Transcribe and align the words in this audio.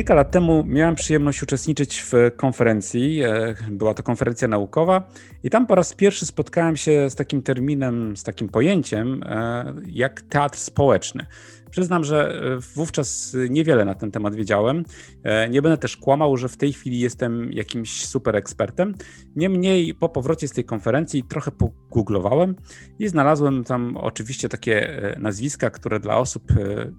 Kilka 0.00 0.14
lat 0.14 0.30
temu 0.30 0.64
miałem 0.66 0.94
przyjemność 0.94 1.42
uczestniczyć 1.42 2.00
w 2.02 2.12
konferencji. 2.36 3.22
E, 3.22 3.54
była 3.70 3.94
to 3.94 4.02
konferencja 4.02 4.48
naukowa, 4.48 5.08
i 5.44 5.50
tam 5.50 5.66
po 5.66 5.74
raz 5.74 5.94
pierwszy 5.94 6.26
spotkałem 6.26 6.76
się 6.76 7.10
z 7.10 7.14
takim 7.14 7.42
terminem, 7.42 8.16
z 8.16 8.22
takim 8.22 8.48
pojęciem 8.48 9.22
e, 9.26 9.74
jak 9.86 10.22
teatr 10.22 10.58
społeczny. 10.58 11.26
Przyznam, 11.70 12.04
że 12.04 12.42
e, 12.56 12.58
wówczas 12.74 13.36
niewiele 13.50 13.84
na 13.84 13.94
ten 13.94 14.10
temat 14.10 14.34
wiedziałem. 14.34 14.84
E, 15.22 15.48
nie 15.48 15.62
będę 15.62 15.78
też 15.78 15.96
kłamał, 15.96 16.36
że 16.36 16.48
w 16.48 16.56
tej 16.56 16.72
chwili 16.72 17.00
jestem 17.00 17.52
jakimś 17.52 18.06
super 18.06 18.36
ekspertem. 18.36 18.94
Niemniej 19.36 19.94
po 19.94 20.08
powrocie 20.08 20.48
z 20.48 20.52
tej 20.52 20.64
konferencji 20.64 21.24
trochę 21.24 21.50
pogooglowałem 21.50 22.56
i 22.98 23.08
znalazłem 23.08 23.64
tam 23.64 23.96
oczywiście 23.96 24.48
takie 24.48 24.88
e, 24.88 25.18
nazwiska, 25.18 25.70
które 25.70 26.00
dla 26.00 26.16
osób 26.18 26.42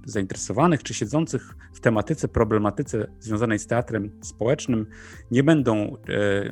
zainteresowanych 0.05 0.84
czy 0.84 0.94
siedzących 0.94 1.55
w 1.74 1.80
tematyce, 1.80 2.27
problematyce 2.27 3.08
związanej 3.20 3.60
z 3.60 3.68
teatrem 3.68 4.12
społecznym 4.22 4.85
nie 5.32 5.44
będą 5.44 5.98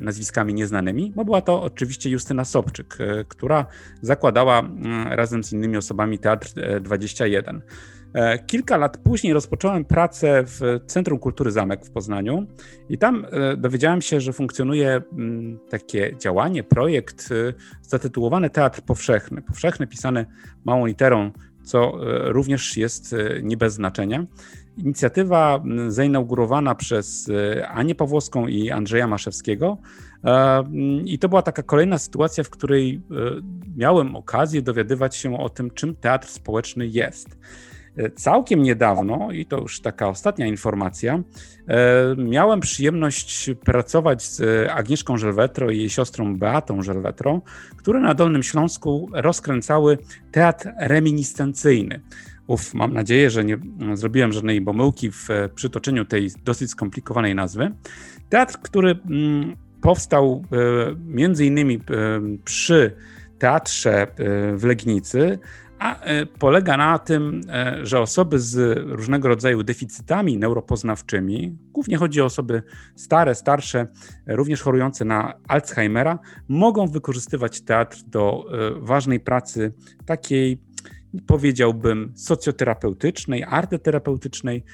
nazwiskami 0.00 0.54
nieznanymi, 0.54 1.12
bo 1.16 1.24
była 1.24 1.40
to 1.40 1.62
oczywiście 1.62 2.10
Justyna 2.10 2.44
Sobczyk, 2.44 2.98
która 3.28 3.66
zakładała 4.02 4.70
razem 5.10 5.44
z 5.44 5.52
innymi 5.52 5.76
osobami 5.76 6.18
Teatr 6.18 6.48
21. 6.80 7.62
E, 8.14 8.38
kilka 8.38 8.76
lat 8.76 8.96
później 8.96 9.32
rozpocząłem 9.32 9.84
pracę 9.84 10.44
w 10.46 10.60
Centrum 10.86 11.18
Kultury 11.18 11.50
Zamek 11.50 11.86
w 11.86 11.90
Poznaniu 11.90 12.46
i 12.88 12.98
tam 12.98 13.26
e, 13.30 13.56
dowiedziałem 13.56 14.02
się, 14.02 14.20
że 14.20 14.32
funkcjonuje 14.32 15.02
mm, 15.12 15.58
takie 15.68 16.16
działanie, 16.18 16.62
projekt 16.62 17.28
e, 17.32 17.52
zatytułowany 17.82 18.50
Teatr 18.50 18.82
Powszechny. 18.82 19.42
Powszechny 19.42 19.86
pisany 19.86 20.26
małą 20.64 20.86
literą, 20.86 21.30
co 21.62 21.92
również 22.24 22.76
jest 22.76 23.14
nie 23.42 23.56
bez 23.56 23.74
znaczenia. 23.74 24.26
Inicjatywa 24.76 25.62
zainaugurowana 25.88 26.74
przez 26.74 27.30
Anię 27.68 27.94
Pawłowską 27.94 28.46
i 28.46 28.70
Andrzeja 28.70 29.06
Maszewskiego. 29.06 29.78
I 31.04 31.18
to 31.18 31.28
była 31.28 31.42
taka 31.42 31.62
kolejna 31.62 31.98
sytuacja, 31.98 32.44
w 32.44 32.50
której 32.50 33.00
miałem 33.76 34.16
okazję 34.16 34.62
dowiadywać 34.62 35.16
się 35.16 35.38
o 35.38 35.48
tym, 35.48 35.70
czym 35.70 35.96
teatr 35.96 36.28
społeczny 36.28 36.86
jest. 36.86 37.38
Całkiem 38.16 38.62
niedawno, 38.62 39.32
i 39.32 39.46
to 39.46 39.58
już 39.58 39.80
taka 39.80 40.08
ostatnia 40.08 40.46
informacja, 40.46 41.22
e, 41.68 42.16
miałem 42.16 42.60
przyjemność 42.60 43.50
pracować 43.64 44.22
z 44.22 44.68
Agnieszką 44.70 45.16
Żelwetro 45.16 45.70
i 45.70 45.78
jej 45.78 45.90
siostrą 45.90 46.36
Beatą 46.36 46.82
Żelwetro, 46.82 47.40
które 47.76 48.00
na 48.00 48.14
Dolnym 48.14 48.42
Śląsku 48.42 49.08
rozkręcały 49.12 49.98
teatr 50.32 50.70
reminiscencyjny. 50.78 52.00
Uf, 52.46 52.74
mam 52.74 52.92
nadzieję, 52.92 53.30
że 53.30 53.44
nie 53.44 53.58
zrobiłem 53.94 54.32
żadnej 54.32 54.62
pomyłki 54.62 55.10
w 55.10 55.28
przytoczeniu 55.54 56.04
tej 56.04 56.30
dosyć 56.44 56.70
skomplikowanej 56.70 57.34
nazwy. 57.34 57.70
Teatr, 58.28 58.58
który 58.62 58.90
mm, 58.90 59.56
powstał 59.80 60.44
e, 60.52 60.56
między 61.06 61.46
innymi 61.46 61.74
e, 61.74 61.80
przy 62.44 62.96
teatrze 63.38 64.06
w 64.54 64.64
Legnicy, 64.64 65.38
a 65.80 66.00
e, 66.00 66.26
polega 66.26 66.76
na 66.76 66.98
tym, 66.98 67.40
e, 67.48 67.86
że 67.86 68.00
osoby 68.00 68.38
z 68.38 68.78
różnego 68.78 69.28
rodzaju 69.28 69.62
deficytami 69.62 70.38
neuropoznawczymi, 70.38 71.56
głównie 71.72 71.96
chodzi 71.96 72.20
o 72.20 72.24
osoby 72.24 72.62
stare, 72.96 73.34
starsze, 73.34 73.86
również 74.26 74.62
chorujące 74.62 75.04
na 75.04 75.34
Alzheimera, 75.48 76.18
mogą 76.48 76.86
wykorzystywać 76.86 77.60
teatr 77.60 78.02
do 78.06 78.44
e, 78.52 78.80
ważnej 78.80 79.20
pracy 79.20 79.72
takiej, 80.06 80.60
powiedziałbym, 81.26 82.12
socjoterapeutycznej, 82.16 83.44
arteterapeutycznej. 83.44 84.64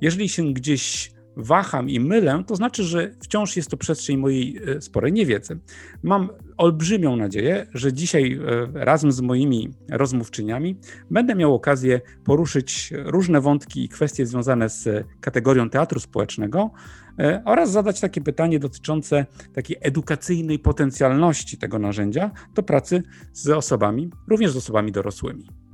Jeżeli 0.00 0.28
się 0.28 0.52
gdzieś 0.52 1.12
waham 1.38 1.90
i 1.90 2.00
mylę, 2.00 2.42
to 2.46 2.56
znaczy, 2.56 2.84
że 2.84 3.10
wciąż 3.20 3.56
jest 3.56 3.70
to 3.70 3.76
przestrzeń 3.76 4.16
mojej 4.16 4.60
e, 4.76 4.80
sporej 4.80 5.12
niewiedzy. 5.12 5.58
Mam 6.02 6.28
olbrzymią 6.56 7.16
nadzieję, 7.16 7.66
że 7.74 7.92
dzisiaj 7.92 8.32
e, 8.32 8.84
razem 8.84 9.12
z 9.12 9.20
moimi 9.20 9.70
rozmówczyniami 9.90 10.76
będę 11.10 11.34
miał 11.34 11.54
okazję 11.54 12.00
poruszyć 12.24 12.92
różne 13.04 13.40
wątki 13.40 13.84
i 13.84 13.88
kwestie 13.88 14.26
związane 14.26 14.68
z 14.68 15.06
kategorią 15.20 15.70
teatru 15.70 16.00
społecznego 16.00 16.70
e, 17.18 17.42
oraz 17.44 17.70
zadać 17.70 18.00
takie 18.00 18.20
pytanie 18.20 18.58
dotyczące 18.58 19.26
takiej 19.52 19.76
edukacyjnej 19.80 20.58
potencjalności 20.58 21.58
tego 21.58 21.78
narzędzia 21.78 22.30
do 22.54 22.62
pracy 22.62 23.02
z 23.32 23.48
osobami, 23.48 24.10
również 24.28 24.52
z 24.52 24.56
osobami 24.56 24.92
dorosłymi. 24.92 25.67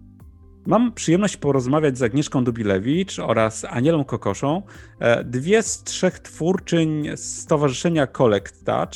Mam 0.67 0.93
przyjemność 0.93 1.37
porozmawiać 1.37 1.99
z 1.99 2.03
Agnieszką 2.03 2.45
Dubilewicz 2.45 3.19
oraz 3.19 3.65
Anielą 3.65 4.05
Kokoszą, 4.05 4.63
e, 4.99 5.25
dwie 5.25 5.63
z 5.63 5.83
trzech 5.83 6.19
twórczyń 6.19 7.09
Stowarzyszenia 7.17 8.07
Collect 8.07 8.65
Touch. 8.65 8.95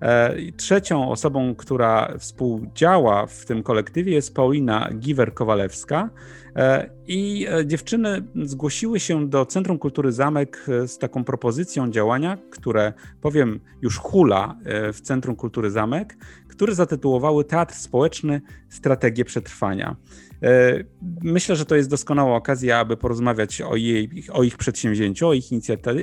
E, 0.00 0.34
trzecią 0.56 1.10
osobą, 1.10 1.54
która 1.54 2.14
współdziała 2.18 3.26
w 3.26 3.44
tym 3.44 3.62
kolektywie 3.62 4.12
jest 4.12 4.34
Paulina 4.34 4.90
Giwer-Kowalewska. 4.92 6.08
E, 6.56 6.90
I 7.06 7.46
dziewczyny 7.64 8.22
zgłosiły 8.42 9.00
się 9.00 9.28
do 9.28 9.46
Centrum 9.46 9.78
Kultury 9.78 10.12
Zamek 10.12 10.66
z 10.86 10.98
taką 10.98 11.24
propozycją 11.24 11.90
działania, 11.90 12.38
które 12.50 12.92
powiem 13.20 13.60
już 13.82 13.98
hula 13.98 14.56
w 14.92 15.00
Centrum 15.00 15.36
Kultury 15.36 15.70
Zamek, 15.70 16.16
które 16.48 16.74
zatytułowały 16.74 17.44
Teatr 17.44 17.74
Społeczny 17.74 18.40
Strategie 18.68 19.24
Przetrwania. 19.24 19.96
E, 20.42 20.84
myślę, 21.22 21.56
że 21.56 21.64
to 21.64 21.76
jest 21.76 21.90
doskonała 21.90 22.36
okazja, 22.36 22.78
aby 22.78 22.96
porozmawiać 22.96 23.60
o, 23.60 23.76
jej, 23.76 24.10
o 24.32 24.42
ich 24.42 24.56
przedsięwzięciu, 24.56 25.28
o 25.28 25.32
ich 25.32 25.52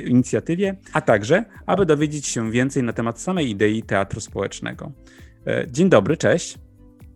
inicjatywie, 0.06 0.76
a 0.94 1.02
także, 1.02 1.46
aby 1.66 1.86
dowiedzieć 1.86 2.28
się 2.28 2.52
więcej 2.52 2.84
na 2.84 2.94
temat 2.94 3.22
samej 3.22 3.50
idei 3.50 3.84
teatru 3.84 4.22
społecznego. 4.22 4.92
E, 5.48 5.66
dzień 5.72 5.90
dobry, 5.90 6.18
cześć. 6.18 6.58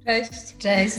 Cześć. 0.06 0.58
Cześć. 0.58 0.96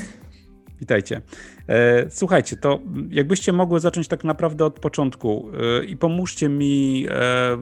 Witajcie. 0.81 1.21
E, 1.69 2.10
słuchajcie, 2.10 2.56
to 2.56 2.81
jakbyście 3.10 3.53
mogły 3.53 3.81
zacząć 3.81 4.09
tak 4.09 4.25
naprawdę 4.25 4.65
od 4.65 4.81
początku 4.81 5.49
i 5.87 5.97
pomóżcie 5.97 6.49
mi 6.49 7.06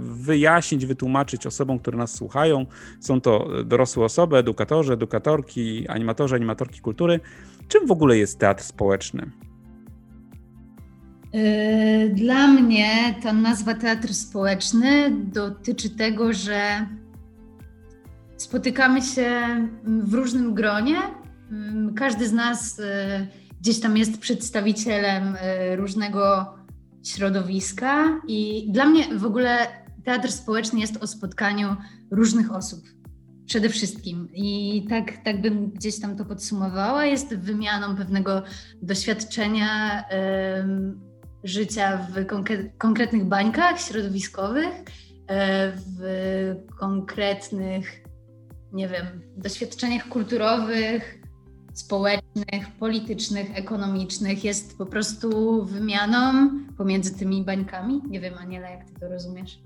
wyjaśnić, 0.01 0.87
wytłumaczyć 0.87 1.47
osobom, 1.47 1.79
które 1.79 1.99
nas 1.99 2.15
słuchają. 2.15 2.67
Są 3.01 3.21
to 3.21 3.49
dorosłe 3.65 4.05
osoby, 4.05 4.37
edukatorzy, 4.37 4.93
edukatorki, 4.93 5.89
animatorzy, 5.89 6.35
animatorki 6.35 6.81
kultury 6.81 7.21
Czym 7.71 7.87
w 7.87 7.91
ogóle 7.91 8.19
jest 8.19 8.39
teatr 8.39 8.65
społeczny? 8.65 9.31
Yy, 11.33 12.09
dla 12.15 12.47
mnie 12.47 13.15
ta 13.23 13.33
nazwa 13.33 13.75
teatr 13.75 14.15
społeczny 14.15 15.11
dotyczy 15.11 15.91
tego, 15.91 16.33
że 16.33 16.87
spotykamy 18.37 19.03
się 19.03 19.31
w 19.85 20.15
różnym 20.15 20.55
gronie. 20.55 20.97
Yy, 20.97 21.95
każdy 21.95 22.29
z 22.29 22.33
nas 22.33 22.79
yy, 22.79 22.85
gdzieś 23.61 23.81
tam 23.81 23.97
jest 23.97 24.19
przedstawicielem 24.19 25.37
różnego 25.77 26.55
środowiska, 27.05 28.21
i 28.27 28.69
dla 28.73 28.87
mnie 28.87 29.19
w 29.19 29.25
ogóle 29.25 29.67
teatr 30.05 30.33
społeczny 30.33 30.81
jest 30.81 30.97
o 30.97 31.07
spotkaniu 31.07 31.77
różnych 32.11 32.53
osób 32.53 32.81
przede 33.51 33.69
wszystkim. 33.69 34.29
I 34.35 34.87
tak, 34.89 35.25
tak 35.25 35.41
bym 35.41 35.71
gdzieś 35.71 36.01
tam 36.01 36.17
to 36.17 36.25
podsumowała. 36.25 37.05
Jest 37.05 37.37
wymianą 37.37 37.97
pewnego 37.97 38.43
doświadczenia 38.83 40.05
życia 41.45 41.97
w 41.97 42.27
konkretnych 42.79 43.25
bańkach 43.25 43.81
środowiskowych, 43.81 44.69
e, 45.27 45.73
w 45.77 46.03
konkretnych, 46.79 48.05
nie 48.73 48.89
wiem, 48.89 49.07
doświadczeniach 49.37 50.09
kulturowych, 50.09 51.23
społecznych, 51.73 52.69
politycznych, 52.79 53.59
ekonomicznych. 53.59 54.45
Jest 54.45 54.79
po 54.79 54.87
prostu 54.87 55.65
wymianą 55.65 56.51
pomiędzy 56.77 57.19
tymi 57.19 57.45
bańkami. 57.45 58.01
Nie 58.09 58.21
wiem, 58.21 58.35
Aniela, 58.39 58.71
jak 58.71 58.85
ty 58.85 59.01
to 59.01 59.09
rozumiesz? 59.09 59.59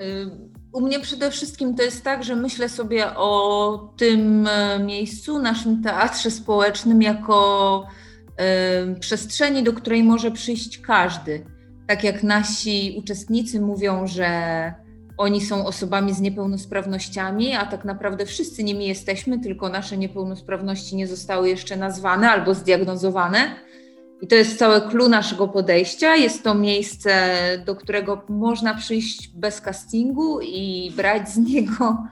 Y 0.00 0.61
u 0.72 0.80
mnie 0.80 1.00
przede 1.00 1.30
wszystkim 1.30 1.74
to 1.74 1.82
jest 1.82 2.04
tak, 2.04 2.24
że 2.24 2.36
myślę 2.36 2.68
sobie 2.68 3.06
o 3.16 3.92
tym 3.96 4.46
e, 4.46 4.78
miejscu, 4.78 5.38
naszym 5.38 5.82
teatrze 5.82 6.30
społecznym, 6.30 7.02
jako 7.02 7.86
y, 8.96 9.00
przestrzeni, 9.00 9.62
do 9.62 9.72
której 9.72 10.04
może 10.04 10.30
przyjść 10.30 10.78
każdy. 10.78 11.44
Tak 11.86 12.04
jak 12.04 12.22
nasi 12.22 12.94
uczestnicy 12.98 13.60
mówią, 13.60 14.06
że 14.06 14.74
oni 15.18 15.40
są 15.40 15.66
osobami 15.66 16.14
z 16.14 16.20
niepełnosprawnościami, 16.20 17.54
a 17.54 17.66
tak 17.66 17.84
naprawdę 17.84 18.26
wszyscy 18.26 18.64
nimi 18.64 18.86
jesteśmy, 18.86 19.40
tylko 19.40 19.68
nasze 19.68 19.96
niepełnosprawności 19.96 20.96
nie 20.96 21.06
zostały 21.06 21.48
jeszcze 21.48 21.76
nazwane 21.76 22.30
albo 22.30 22.54
zdiagnozowane 22.54 23.54
i 24.22 24.26
to 24.26 24.34
jest 24.34 24.58
całe 24.58 24.80
clue 24.80 25.08
naszego 25.08 25.48
podejścia. 25.48 26.16
Jest 26.16 26.44
to 26.44 26.54
miejsce, 26.54 27.34
do 27.66 27.76
którego 27.76 28.22
można 28.28 28.74
przyjść 28.74 29.28
bez 29.28 29.60
castingu 29.60 30.40
i 30.40 30.92
brać 30.96 31.28
z 31.28 31.36
niego 31.36 32.06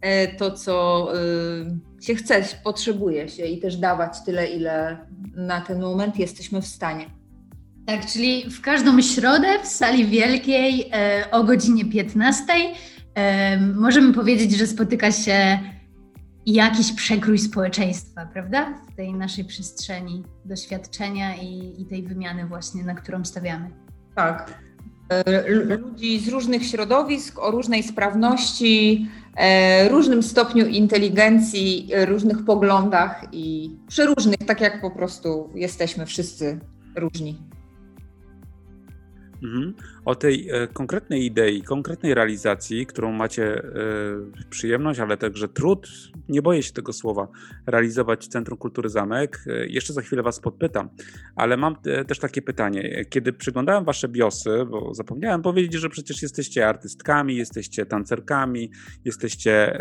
e, 0.00 0.28
to, 0.28 0.50
co 0.50 1.08
e, 1.14 2.02
się 2.02 2.14
chce, 2.14 2.44
potrzebuje 2.64 3.28
się 3.28 3.46
i 3.46 3.60
też 3.60 3.76
dawać 3.76 4.12
tyle, 4.26 4.46
ile 4.46 4.96
na 5.36 5.60
ten 5.60 5.80
moment 5.80 6.18
jesteśmy 6.18 6.62
w 6.62 6.66
stanie. 6.66 7.06
Tak, 7.86 8.06
czyli 8.06 8.50
w 8.50 8.60
każdą 8.60 9.02
środę 9.02 9.48
w 9.62 9.66
sali 9.66 10.06
wielkiej 10.06 10.90
e, 10.92 11.24
o 11.30 11.44
godzinie 11.44 11.84
15 11.84 12.52
e, 13.14 13.56
możemy 13.60 14.12
powiedzieć, 14.14 14.52
że 14.52 14.66
spotyka 14.66 15.12
się 15.12 15.58
jakiś 16.46 16.92
przekrój 16.92 17.38
społeczeństwa, 17.38 18.26
prawda? 18.26 18.78
W 18.92 18.96
tej 18.96 19.14
naszej 19.14 19.44
przestrzeni 19.44 20.24
doświadczenia 20.44 21.36
i, 21.36 21.82
i 21.82 21.86
tej 21.86 22.02
wymiany 22.02 22.46
właśnie, 22.46 22.84
na 22.84 22.94
którą 22.94 23.24
stawiamy. 23.24 23.70
Tak. 24.14 24.58
E, 25.08 25.50
ludzi 25.50 26.20
z 26.20 26.28
różnych 26.28 26.66
środowisk, 26.66 27.38
o 27.38 27.50
różnej 27.50 27.82
sprawności, 27.82 29.08
e, 29.36 29.88
różnym 29.88 30.22
stopniu 30.22 30.66
inteligencji, 30.66 31.88
różnych 32.04 32.44
poglądach 32.44 33.24
i 33.32 33.70
przeróżnych, 33.88 34.38
tak 34.46 34.60
jak 34.60 34.80
po 34.80 34.90
prostu 34.90 35.50
jesteśmy 35.54 36.06
wszyscy 36.06 36.60
różni. 36.96 37.38
Mhm. 39.42 39.74
O 40.04 40.14
tej 40.14 40.50
e, 40.50 40.66
konkretnej 40.66 41.24
idei, 41.24 41.62
konkretnej 41.62 42.14
realizacji, 42.14 42.86
którą 42.86 43.12
macie 43.12 43.54
e, 43.54 43.70
przyjemność, 44.50 45.00
ale 45.00 45.16
także 45.16 45.48
trud, 45.48 45.88
nie 46.28 46.42
boję 46.42 46.62
się 46.62 46.72
tego 46.72 46.92
słowa, 46.92 47.28
realizować 47.66 48.26
Centrum 48.26 48.58
Kultury 48.58 48.88
Zamek. 48.88 49.44
E, 49.46 49.66
jeszcze 49.66 49.92
za 49.92 50.02
chwilę 50.02 50.22
Was 50.22 50.40
podpytam, 50.40 50.88
ale 51.36 51.56
mam 51.56 51.76
też 52.06 52.18
takie 52.18 52.42
pytanie. 52.42 53.04
Kiedy 53.10 53.32
przyglądałem 53.32 53.84
Wasze 53.84 54.08
biosy, 54.08 54.66
bo 54.70 54.94
zapomniałem 54.94 55.42
powiedzieć, 55.42 55.72
że 55.80 55.88
przecież 55.88 56.22
jesteście 56.22 56.68
artystkami, 56.68 57.36
jesteście 57.36 57.86
tancerkami, 57.86 58.70
jesteście 59.04 59.78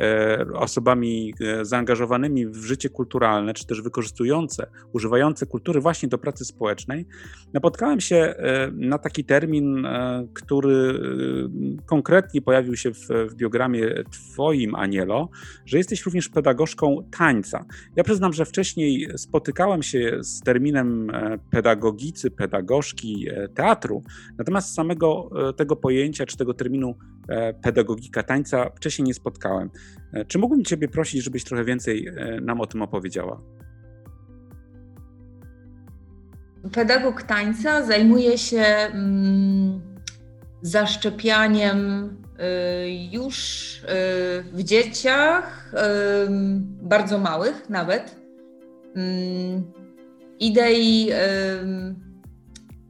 osobami 0.54 1.34
zaangażowanymi 1.62 2.48
w 2.48 2.66
życie 2.66 2.90
kulturalne, 2.90 3.54
czy 3.54 3.68
też 3.68 3.82
wykorzystujące, 3.82 4.68
używające 4.94 5.46
kultury 5.46 5.82
właśnie 5.82 6.10
do 6.10 6.18
pracy 6.18 6.46
społecznej, 6.46 7.06
napotkałem 7.54 8.02
się 8.02 8.36
na 8.74 8.98
taki 8.98 9.24
termin, 9.24 9.88
który 10.34 10.74
y, 10.74 11.86
konkretnie 11.86 12.42
pojawił 12.42 12.76
się 12.76 12.94
w, 12.94 13.08
w 13.30 13.36
biogramie 13.36 14.04
Twoim, 14.12 14.76
Anielo, 14.76 15.30
że 15.66 15.78
jesteś 15.78 16.06
również 16.06 16.30
pedagogzką 16.30 17.10
tańca. 17.18 17.66
Ja 17.96 18.04
przyznam, 18.04 18.34
że 18.34 18.46
wcześniej 18.46 19.08
spotykałem 19.18 19.84
się 19.84 20.18
z 20.22 20.40
terminem 20.42 21.10
e, 21.10 21.38
pedagogicy, 21.52 22.32
pedagogzki 22.32 23.28
e, 23.30 23.48
teatru, 23.48 24.04
natomiast 24.38 24.76
samego 24.76 25.30
e, 25.50 25.54
tego 25.54 25.76
pojęcia 25.76 26.26
czy 26.26 26.38
tego 26.38 26.54
terminu 26.54 26.96
pedagogika 27.64 28.24
tańca 28.24 28.70
wcześniej 28.76 29.06
nie 29.08 29.14
spotkałem. 29.14 29.70
Czy 30.28 30.40
mógłbym 30.40 30.64
Ciebie 30.64 30.88
prosić, 30.88 31.24
żebyś 31.24 31.44
trochę 31.44 31.64
więcej 31.64 32.10
nam 32.42 32.62
o 32.62 32.68
tym 32.68 32.82
opowiedziała? 32.82 33.42
Pedagog 36.72 37.24
tańca 37.24 37.86
zajmuje 37.86 38.38
się 38.38 38.62
mm, 38.62 39.93
zaszczepianiem 40.64 42.10
y, 42.10 43.10
już 43.12 43.76
y, 43.78 43.86
w 44.54 44.64
dzieciach, 44.64 45.74
y, 45.74 45.78
bardzo 46.82 47.20
małych 47.20 47.70
nawet, 47.70 48.24
idei 50.40 51.10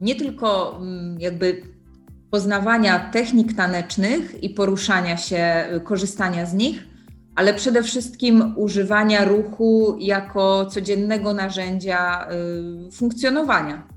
nie 0.00 0.14
tylko 0.14 0.80
jakby 1.18 1.62
poznawania 2.30 3.10
technik 3.10 3.56
tanecznych 3.56 4.42
i 4.42 4.50
poruszania 4.50 5.16
się, 5.16 5.64
korzystania 5.84 6.46
z 6.46 6.54
nich, 6.54 6.84
ale 7.34 7.54
przede 7.54 7.82
wszystkim 7.82 8.54
używania 8.56 9.24
ruchu 9.24 9.96
jako 10.00 10.66
codziennego 10.66 11.34
narzędzia 11.34 12.28
funkcjonowania. 12.92 13.88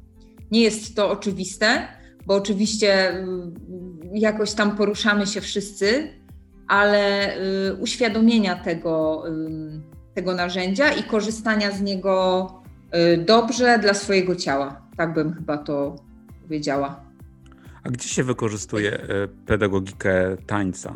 Nie 0.51 0.61
jest 0.61 0.95
to 0.95 1.09
oczywiste, 1.09 1.87
bo 2.27 2.35
oczywiście 2.35 3.09
mm, 3.09 3.55
jakoś 4.13 4.53
tam 4.53 4.77
poruszamy 4.77 5.27
się 5.27 5.41
wszyscy, 5.41 6.07
ale 6.67 7.33
y, 7.37 7.75
uświadomienia 7.75 8.55
tego, 8.55 9.23
tego 10.13 10.35
narzędzia 10.35 10.91
i 10.91 11.03
korzystania 11.03 11.71
z 11.71 11.81
niego 11.81 12.47
y, 13.13 13.17
dobrze 13.17 13.79
dla 13.79 13.93
swojego 13.93 14.35
ciała. 14.35 14.81
Tak 14.97 15.13
bym 15.13 15.33
chyba 15.33 15.57
to 15.57 15.95
powiedziała. 16.43 17.01
A 17.83 17.89
gdzie 17.89 18.09
się 18.09 18.23
wykorzystuje 18.23 19.03
y, 19.03 19.27
pedagogikę 19.45 20.37
tańca? 20.47 20.93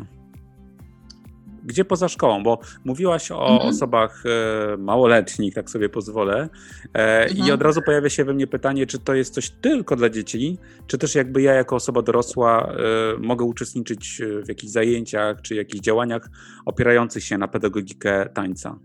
Gdzie 1.64 1.84
poza 1.84 2.08
szkołą? 2.08 2.42
Bo 2.42 2.58
mówiłaś 2.84 3.30
o 3.30 3.52
mhm. 3.52 3.70
osobach 3.70 4.24
e, 4.26 4.76
małoletnich, 4.76 5.54
tak 5.54 5.70
sobie 5.70 5.88
pozwolę. 5.88 6.48
E, 6.94 7.22
mhm. 7.22 7.48
I 7.48 7.52
od 7.52 7.62
razu 7.62 7.82
pojawia 7.82 8.08
się 8.08 8.24
we 8.24 8.34
mnie 8.34 8.46
pytanie, 8.46 8.86
czy 8.86 8.98
to 8.98 9.14
jest 9.14 9.34
coś 9.34 9.50
tylko 9.50 9.96
dla 9.96 10.10
dzieci, 10.10 10.58
czy 10.86 10.98
też 10.98 11.14
jakby 11.14 11.42
ja 11.42 11.52
jako 11.52 11.76
osoba 11.76 12.02
dorosła 12.02 12.72
e, 12.72 12.76
mogę 13.18 13.44
uczestniczyć 13.44 14.22
w 14.44 14.48
jakichś 14.48 14.72
zajęciach, 14.72 15.42
czy 15.42 15.54
jakichś 15.54 15.84
działaniach 15.84 16.30
opierających 16.64 17.24
się 17.24 17.38
na 17.38 17.48
pedagogikę 17.48 18.28
tańca? 18.34 18.78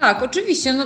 Tak, 0.00 0.22
oczywiście. 0.22 0.72
No, 0.72 0.84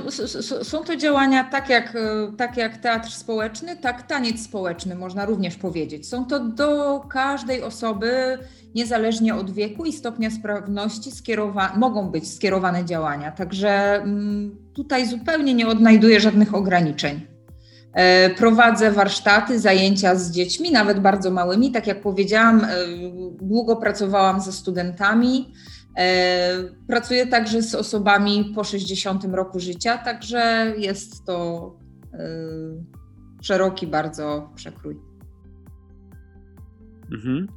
są 0.63 0.85
to 0.85 0.97
działania 0.97 1.45
tak 1.45 1.69
jak, 1.69 1.97
tak 2.37 2.57
jak 2.57 2.77
teatr 2.77 3.11
społeczny, 3.11 3.77
tak 3.77 4.07
taniec 4.07 4.41
społeczny, 4.41 4.95
można 4.95 5.25
również 5.27 5.57
powiedzieć. 5.57 6.09
Są 6.09 6.25
to 6.25 6.41
do 6.41 7.01
każdej 7.01 7.63
osoby 7.63 8.39
niezależnie 8.75 9.35
od 9.35 9.51
wieku 9.51 9.85
i 9.85 9.93
stopnia 9.93 10.31
sprawności 10.31 11.11
skierowa- 11.11 11.77
mogą 11.77 12.11
być 12.11 12.35
skierowane 12.35 12.85
działania. 12.85 13.31
Także 13.31 13.95
mm, 13.95 14.57
tutaj 14.75 15.07
zupełnie 15.07 15.55
nie 15.55 15.69
odnajduję 15.69 16.21
żadnych 16.21 16.55
ograniczeń. 16.55 17.21
E, 17.93 18.31
prowadzę 18.31 18.93
warsztaty, 18.93 19.61
zajęcia 19.61 20.15
z 20.15 20.31
dziećmi, 20.31 20.73
nawet 20.73 21.01
bardzo 21.01 21.31
małymi. 21.31 21.73
Tak 21.73 21.87
jak 21.87 22.01
powiedziałam, 22.01 22.65
e, 22.65 22.69
długo 23.43 23.77
pracowałam 23.77 24.41
ze 24.41 24.53
studentami. 24.53 25.53
E, 25.97 26.65
pracuję 26.87 27.27
także 27.27 27.63
z 27.63 27.75
osobami 27.75 28.53
po 28.55 28.65
60 28.65 29.25
roku 29.25 29.61
życia, 29.61 29.99
także 29.99 30.75
jest 30.79 31.25
to 31.27 31.83
szeroki 33.43 33.87
bardzo 33.87 34.51
przekrój. 34.55 34.97
Mhm. 37.13 37.49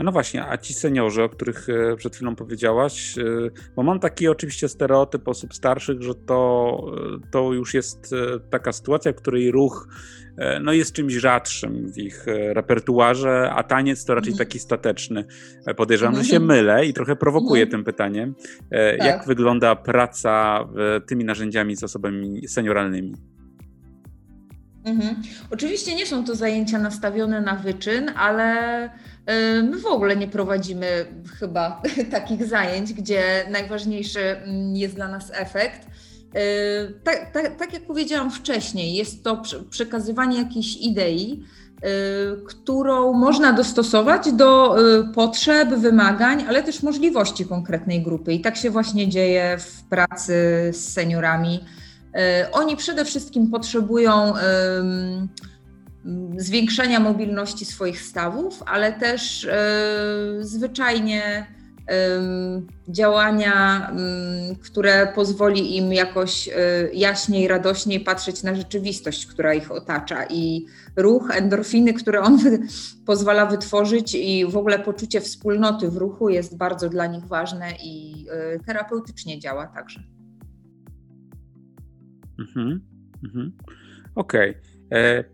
No 0.00 0.12
właśnie, 0.12 0.46
a 0.46 0.58
ci 0.58 0.74
seniorzy, 0.74 1.22
o 1.22 1.28
których 1.28 1.68
e, 1.68 1.96
przed 1.96 2.16
chwilą 2.16 2.36
powiedziałaś, 2.36 3.18
e, 3.18 3.22
bo 3.76 3.82
mam 3.82 4.00
taki 4.00 4.28
oczywiście 4.28 4.68
stereotyp 4.68 5.28
osób 5.28 5.54
starszych, 5.54 6.02
że 6.02 6.14
to, 6.14 6.78
e, 7.16 7.30
to 7.30 7.52
już 7.52 7.74
jest 7.74 8.14
taka 8.50 8.72
sytuacja, 8.72 9.12
w 9.12 9.16
której 9.16 9.50
ruch 9.50 9.88
no, 10.60 10.72
jest 10.72 10.92
czymś 10.92 11.12
rzadszym 11.12 11.92
w 11.92 11.98
ich 11.98 12.26
repertuarze, 12.26 13.50
a 13.50 13.62
taniec 13.62 14.04
to 14.04 14.14
raczej 14.14 14.32
mhm. 14.32 14.46
taki 14.46 14.58
stateczny. 14.58 15.24
Podejrzewam, 15.76 16.16
że 16.16 16.24
się 16.24 16.36
mhm. 16.36 16.46
mylę 16.46 16.86
i 16.86 16.92
trochę 16.92 17.16
prowokuję 17.16 17.62
mhm. 17.62 17.70
tym 17.70 17.84
pytaniem. 17.84 18.34
Tak. 18.70 18.98
Jak 18.98 19.26
wygląda 19.26 19.76
praca 19.76 20.64
tymi 21.06 21.24
narzędziami 21.24 21.76
z 21.76 21.84
osobami 21.84 22.48
senioralnymi? 22.48 23.14
Mhm. 24.84 25.22
Oczywiście 25.50 25.94
nie 25.94 26.06
są 26.06 26.24
to 26.24 26.34
zajęcia 26.34 26.78
nastawione 26.78 27.40
na 27.40 27.54
wyczyn, 27.54 28.10
ale 28.16 28.90
My 29.62 29.78
w 29.78 29.86
ogóle 29.86 30.16
nie 30.16 30.28
prowadzimy 30.28 31.06
chyba 31.40 31.82
takich 32.10 32.44
zajęć, 32.44 32.92
gdzie 32.92 33.22
najważniejszy 33.50 34.20
mm, 34.20 34.76
jest 34.76 34.94
dla 34.94 35.08
nas 35.08 35.30
efekt. 35.34 35.86
Tak, 37.04 37.32
tak, 37.32 37.56
tak 37.56 37.72
jak 37.72 37.82
powiedziałam 37.82 38.30
wcześniej, 38.30 38.94
jest 38.94 39.24
to 39.24 39.42
przekazywanie 39.70 40.38
jakiejś 40.38 40.76
idei, 40.76 41.44
którą 42.46 43.12
można 43.12 43.52
dostosować 43.52 44.32
do 44.32 44.76
potrzeb, 45.14 45.68
wymagań, 45.68 46.44
ale 46.48 46.62
też 46.62 46.82
możliwości 46.82 47.46
konkretnej 47.46 48.02
grupy. 48.02 48.32
I 48.32 48.40
tak 48.40 48.56
się 48.56 48.70
właśnie 48.70 49.08
dzieje 49.08 49.58
w 49.58 49.82
pracy 49.82 50.70
z 50.72 50.92
seniorami. 50.92 51.60
Oni 52.52 52.76
przede 52.76 53.04
wszystkim 53.04 53.50
potrzebują 53.50 54.32
zwiększenia 56.36 57.00
mobilności 57.00 57.64
swoich 57.64 58.00
stawów, 58.00 58.62
ale 58.66 58.92
też 58.92 59.44
e, 59.44 59.58
zwyczajnie 60.40 61.46
działania, 62.88 63.90
które 64.62 65.12
pozwoli 65.14 65.76
im 65.76 65.92
jakoś 65.92 66.48
e, 66.48 66.52
jaśniej, 66.92 67.48
radośniej 67.48 68.00
patrzeć 68.00 68.42
na 68.42 68.54
rzeczywistość, 68.54 69.26
która 69.26 69.54
ich 69.54 69.72
otacza 69.72 70.24
i 70.30 70.66
ruch, 70.96 71.30
endorfiny, 71.32 71.92
które 71.92 72.20
on 72.20 72.38
pozwala 73.06 73.46
wytworzyć 73.46 74.14
i 74.14 74.46
w 74.46 74.56
ogóle 74.56 74.78
poczucie 74.78 75.20
wspólnoty 75.20 75.88
w 75.88 75.96
ruchu 75.96 76.28
jest 76.28 76.56
bardzo 76.56 76.88
dla 76.88 77.06
nich 77.06 77.26
ważne 77.26 77.72
i 77.82 78.26
e, 78.30 78.58
terapeutycznie 78.58 79.38
działa 79.40 79.66
także. 79.66 80.13
Mhm, 82.38 82.80
mhm. 83.24 83.52
Okej. 84.14 84.50
Okay. 84.90 85.24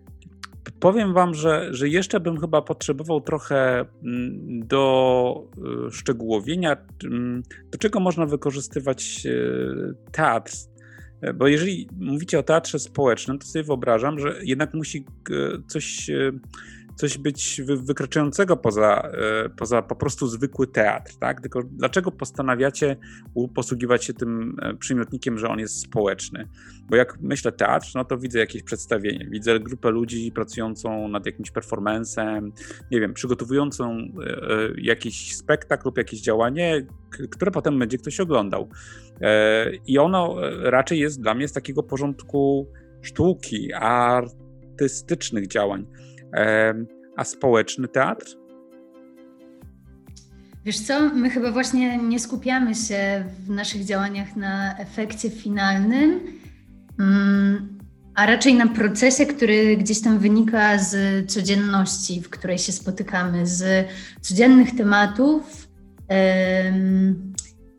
Powiem 0.80 1.14
Wam, 1.14 1.34
że, 1.34 1.74
że 1.74 1.88
jeszcze 1.88 2.20
bym 2.20 2.40
chyba 2.40 2.62
potrzebował 2.62 3.20
trochę 3.20 3.80
mm, 3.80 4.66
do 4.66 5.48
y, 5.88 5.90
szczegółowienia, 5.90 6.76
mm, 7.04 7.42
do 7.72 7.78
czego 7.78 8.00
można 8.00 8.26
wykorzystywać 8.26 9.22
y, 9.26 9.94
teatr 10.12 10.52
Bo 11.34 11.48
jeżeli 11.48 11.88
mówicie 11.98 12.38
o 12.38 12.42
teatrze 12.42 12.78
społecznym, 12.78 13.38
to 13.38 13.46
sobie 13.46 13.64
wyobrażam, 13.64 14.18
że 14.18 14.40
jednak 14.42 14.74
musi 14.74 15.04
coś 15.68 16.10
coś 17.00 17.18
być 17.18 17.62
wykraczającego 17.66 18.56
poza, 18.56 19.10
e, 19.44 19.48
poza 19.48 19.82
po 19.82 19.96
prostu 19.96 20.26
zwykły 20.26 20.66
teatr, 20.66 21.14
tak? 21.16 21.40
Tylko 21.40 21.62
dlaczego 21.62 22.10
postanawiacie 22.10 22.96
posługiwać 23.54 24.04
się 24.04 24.14
tym 24.14 24.56
e, 24.62 24.74
przymiotnikiem, 24.74 25.38
że 25.38 25.48
on 25.48 25.58
jest 25.58 25.80
społeczny? 25.80 26.48
Bo 26.90 26.96
jak 26.96 27.18
myślę 27.20 27.52
teatr, 27.52 27.86
no 27.94 28.04
to 28.04 28.18
widzę 28.18 28.38
jakieś 28.38 28.62
przedstawienie, 28.62 29.26
widzę 29.30 29.60
grupę 29.60 29.90
ludzi 29.90 30.32
pracującą 30.32 31.08
nad 31.08 31.26
jakimś 31.26 31.50
performancem, 31.50 32.52
nie 32.90 33.00
wiem, 33.00 33.14
przygotowującą 33.14 33.90
e, 33.96 34.08
jakiś 34.78 35.36
spektakl 35.36 35.82
lub 35.84 35.98
jakieś 35.98 36.20
działanie, 36.20 36.86
które 37.30 37.50
potem 37.50 37.78
będzie 37.78 37.98
ktoś 37.98 38.20
oglądał. 38.20 38.68
I 39.86 39.98
ono 39.98 40.36
raczej 40.62 40.98
jest 40.98 41.20
dla 41.20 41.34
mnie 41.34 41.48
z 41.48 41.52
takiego 41.52 41.82
porządku 41.82 42.68
sztuki, 43.02 43.72
artystycznych 43.72 45.46
działań. 45.46 45.86
A 47.16 47.24
społeczny 47.24 47.88
teatr? 47.88 48.36
Wiesz 50.64 50.80
co, 50.80 51.08
my 51.14 51.30
chyba 51.30 51.52
właśnie 51.52 51.98
nie 51.98 52.20
skupiamy 52.20 52.74
się 52.74 53.24
w 53.44 53.50
naszych 53.50 53.84
działaniach 53.84 54.36
na 54.36 54.78
efekcie 54.78 55.30
finalnym, 55.30 56.20
mm, 56.98 57.78
a 58.14 58.26
raczej 58.26 58.54
na 58.54 58.66
procesie, 58.66 59.26
który 59.26 59.76
gdzieś 59.76 60.00
tam 60.00 60.18
wynika 60.18 60.78
z 60.78 61.26
codzienności, 61.30 62.20
w 62.20 62.30
której 62.30 62.58
się 62.58 62.72
spotykamy, 62.72 63.46
z 63.46 63.88
codziennych 64.20 64.76
tematów, 64.76 65.68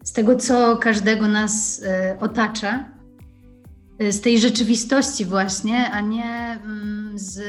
z 0.03 0.11
tego, 0.13 0.35
co 0.35 0.77
każdego 0.77 1.27
nas 1.27 1.83
e, 1.83 2.17
otacza, 2.19 2.89
z 4.09 4.21
tej 4.21 4.39
rzeczywistości 4.39 5.25
właśnie, 5.25 5.91
a 5.91 6.01
nie 6.01 6.59
mm, 6.63 7.11
z 7.15 7.41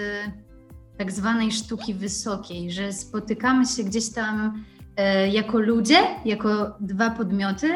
tak 0.98 1.12
zwanej 1.12 1.52
sztuki 1.52 1.94
wysokiej, 1.94 2.70
że 2.70 2.92
spotykamy 2.92 3.66
się 3.66 3.84
gdzieś 3.84 4.10
tam 4.10 4.64
e, 4.96 5.28
jako 5.28 5.58
ludzie, 5.58 5.98
jako 6.24 6.76
dwa 6.80 7.10
podmioty. 7.10 7.68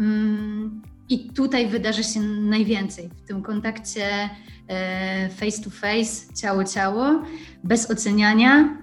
Mm, 0.00 0.82
I 1.08 1.30
tutaj 1.30 1.68
wydarzy 1.68 2.04
się 2.04 2.20
najwięcej 2.20 3.08
w 3.08 3.28
tym 3.28 3.42
kontakcie 3.42 4.30
e, 4.68 5.28
face 5.28 5.62
to 5.62 5.70
face, 5.70 6.34
ciało 6.34 6.64
ciało, 6.64 7.22
bez 7.64 7.90
oceniania. 7.90 8.78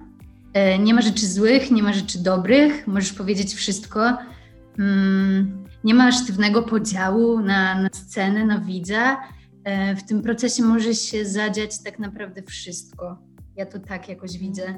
E, 0.52 0.78
nie 0.78 0.94
ma 0.94 1.02
rzeczy 1.02 1.26
złych, 1.26 1.70
nie 1.70 1.82
ma 1.82 1.92
rzeczy 1.92 2.22
dobrych, 2.22 2.86
możesz 2.86 3.12
powiedzieć 3.12 3.54
wszystko. 3.54 4.18
Mm, 4.78 5.64
nie 5.84 5.94
ma 5.94 6.12
sztywnego 6.12 6.62
podziału 6.62 7.40
na, 7.40 7.82
na 7.82 7.88
scenę, 7.92 8.46
na 8.46 8.58
widza. 8.58 9.16
W 9.96 10.08
tym 10.08 10.22
procesie 10.22 10.62
może 10.62 10.94
się 10.94 11.24
zadziać 11.24 11.82
tak 11.82 11.98
naprawdę 11.98 12.42
wszystko. 12.42 13.29
Ja 13.60 13.66
to 13.66 13.78
tak 13.78 14.08
jakoś 14.08 14.38
widzę. 14.38 14.74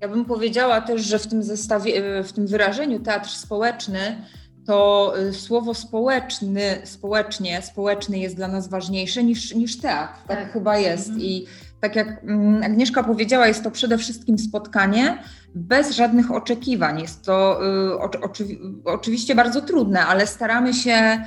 Ja 0.00 0.08
bym 0.08 0.24
powiedziała 0.24 0.80
też, 0.80 1.02
że 1.02 1.18
w 1.18 1.26
tym 1.26 1.42
zestawie, 1.42 2.22
w 2.22 2.32
tym 2.32 2.46
wyrażeniu 2.46 3.00
teatr 3.00 3.28
społeczny, 3.28 4.24
to 4.66 5.12
y, 5.18 5.32
słowo 5.32 5.74
społeczny, 5.74 6.62
społecznie, 6.84 7.62
społeczny 7.62 8.18
jest 8.18 8.36
dla 8.36 8.48
nas 8.48 8.68
ważniejsze 8.68 9.24
niż, 9.24 9.54
niż 9.54 9.80
teatr. 9.80 10.12
Tak, 10.26 10.38
tak 10.38 10.52
chyba 10.52 10.78
jest. 10.78 11.08
Mhm. 11.08 11.26
I 11.26 11.46
tak 11.80 11.96
jak 11.96 12.24
mm, 12.24 12.62
Agnieszka 12.62 13.02
powiedziała, 13.02 13.46
jest 13.46 13.64
to 13.64 13.70
przede 13.70 13.98
wszystkim 13.98 14.38
spotkanie 14.38 15.18
bez 15.54 15.90
żadnych 15.90 16.30
oczekiwań. 16.30 17.00
Jest 17.00 17.24
to 17.24 17.60
y, 17.92 17.98
oczy, 17.98 18.44
oczywiście 18.84 19.34
bardzo 19.34 19.60
trudne, 19.60 20.06
ale 20.06 20.26
staramy 20.26 20.74
się 20.74 21.24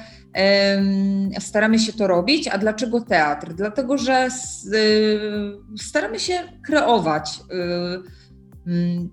staramy 1.39 1.79
się 1.79 1.93
to 1.93 2.07
robić. 2.07 2.47
A 2.47 2.57
dlaczego 2.57 3.01
teatr? 3.01 3.53
Dlatego, 3.53 3.97
że 3.97 4.27
y, 4.73 5.77
staramy 5.77 6.19
się 6.19 6.33
kreować, 6.63 7.39
y, 8.65 8.71
mm, 8.71 9.09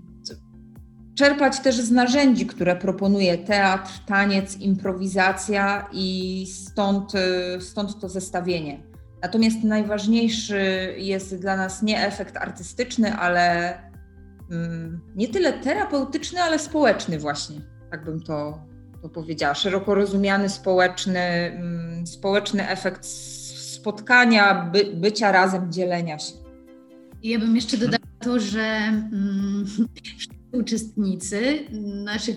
czerpać 1.14 1.61
też 1.61 1.81
z 1.81 1.90
narzędzi, 1.90 2.47
które 2.47 2.76
proponuje 2.76 3.38
teatr, 3.38 3.90
taniec, 4.07 4.57
improwizacja 4.57 5.88
i 5.93 6.47
stąd, 6.47 7.12
y, 7.14 7.61
stąd 7.61 8.00
to 8.00 8.09
zestawienie. 8.09 8.83
Natomiast 9.23 9.64
najważniejszy 9.64 10.95
jest 10.99 11.40
dla 11.40 11.57
nas 11.57 11.83
nie 11.83 12.07
efekt 12.07 12.37
artystyczny, 12.37 13.14
ale 13.14 13.75
mm, 14.50 15.00
nie 15.16 15.28
tyle 15.28 15.52
terapeutyczny, 15.52 16.43
ale 16.43 16.59
społeczny 16.59 17.19
właśnie. 17.19 17.61
Tak 17.90 18.04
bym 18.04 18.21
to 18.21 18.66
to 19.04 19.08
powiedziała, 19.08 19.54
szeroko 19.54 19.94
rozumiany 19.94 20.49
społeczny, 20.49 21.20
mm, 21.20 22.06
społeczny 22.06 22.68
efekt 22.68 23.06
spotkania, 23.76 24.70
by, 24.73 24.84
bycia 24.94 25.32
razem, 25.32 25.73
dzielenia 25.73 26.18
się. 26.18 26.32
Ja 27.23 27.38
bym 27.38 27.56
jeszcze 27.56 27.76
dodała 27.76 28.04
to, 28.20 28.40
że 28.40 28.62
mm, 28.62 29.66
uczestnicy 30.52 31.58
naszych 32.04 32.37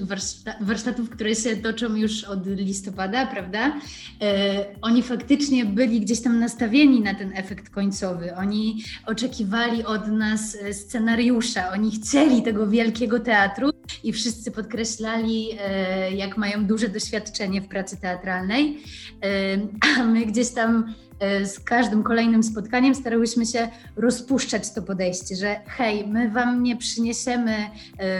warsztatów, 0.62 1.10
które 1.10 1.36
się 1.36 1.58
toczą 1.58 1.96
już 1.96 2.24
od 2.24 2.48
listopada, 2.48 3.26
prawda? 3.26 3.80
E, 4.22 4.66
oni 4.82 5.04
faktycznie 5.04 5.66
byli 5.66 6.02
gdzieś 6.02 6.22
tam 6.22 6.40
nastawieni 6.40 7.02
na 7.02 7.16
ten 7.16 7.32
efekt 7.36 7.70
końcowy. 7.70 8.36
Oni 8.36 8.84
oczekiwali 9.06 9.86
od 9.86 10.08
nas 10.08 10.58
scenariusza, 10.72 11.72
oni 11.72 11.92
chcieli 11.92 12.42
tego 12.42 12.68
wielkiego 12.68 13.20
teatru 13.20 13.77
i 14.04 14.14
wszyscy 14.14 14.52
podkreślali, 14.52 15.50
e, 15.60 16.12
jak 16.12 16.38
mają 16.38 16.66
duże 16.66 16.90
doświadczenie 16.90 17.62
w 17.62 17.68
pracy 17.68 17.98
teatralnej, 18.02 18.84
e, 19.24 19.98
a 19.98 20.04
my 20.04 20.26
gdzieś 20.26 20.50
tam 20.50 20.94
E, 21.20 21.46
z 21.46 21.60
każdym 21.60 22.04
kolejnym 22.04 22.44
spotkaniem 22.44 22.96
starałyśmy 22.96 23.46
się 23.46 23.70
rozpuszczać 23.96 24.74
to 24.74 24.82
podejście, 24.82 25.36
że 25.36 25.60
hej, 25.68 26.08
my 26.08 26.30
wam 26.30 26.64
nie 26.64 26.78
przyniesiemy 26.78 27.56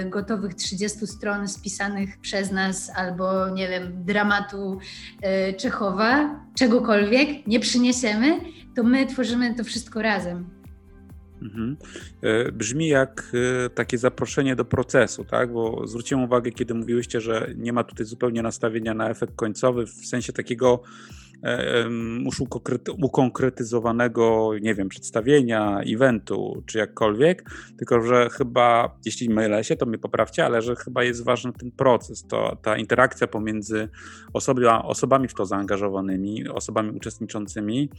gotowych 0.06 0.54
30 0.54 1.08
stron 1.08 1.48
spisanych 1.48 2.18
przez 2.18 2.52
nas 2.52 2.92
albo 2.96 3.50
nie 3.50 3.70
wiem, 3.70 4.06
dramatu 4.06 4.80
Czechowa, 5.58 6.40
czegokolwiek, 6.56 7.48
nie 7.48 7.60
przyniesiemy, 7.60 8.40
to 8.76 8.84
my 8.84 9.06
tworzymy 9.06 9.56
to 9.56 9.64
wszystko 9.64 10.02
razem. 10.02 10.57
Mhm. 11.42 11.78
Brzmi 12.54 12.88
jak 12.88 13.32
takie 13.76 13.98
zaproszenie 13.98 14.56
do 14.56 14.66
procesu, 14.66 15.26
tak? 15.26 15.54
Bo 15.54 15.88
zwróciłem 15.88 16.24
uwagę, 16.24 16.52
kiedy 16.52 16.74
mówiłyście, 16.74 17.22
że 17.22 17.54
nie 17.56 17.74
ma 17.74 17.84
tutaj 17.84 18.06
zupełnie 18.06 18.42
nastawienia 18.42 18.94
na 18.94 19.10
efekt 19.10 19.36
końcowy, 19.36 19.86
w 19.86 20.06
sensie 20.06 20.34
takiego 20.34 20.84
E, 21.08 21.27
już 22.26 22.42
ukonkretyzowanego, 23.02 24.52
nie 24.62 24.76
wiem, 24.76 24.90
przedstawienia, 24.90 25.80
eventu, 25.88 26.64
czy 26.66 26.78
jakkolwiek, 26.78 27.50
tylko 27.78 28.02
że 28.02 28.30
chyba, 28.30 28.98
jeśli 29.06 29.30
mylę 29.30 29.64
się, 29.64 29.76
to 29.76 29.86
mnie 29.86 29.98
poprawcie, 29.98 30.46
ale 30.46 30.62
że 30.62 30.76
chyba 30.76 31.04
jest 31.04 31.24
ważny 31.24 31.54
ten 31.54 31.72
proces, 31.72 32.28
to 32.28 32.58
ta 32.62 32.78
interakcja 32.78 33.28
pomiędzy 33.28 33.90
osoba, 34.34 34.84
osobami 34.84 35.28
w 35.28 35.34
to 35.34 35.46
zaangażowanymi, 35.46 36.48
osobami 36.48 36.92
uczestniczącymi 36.92 37.90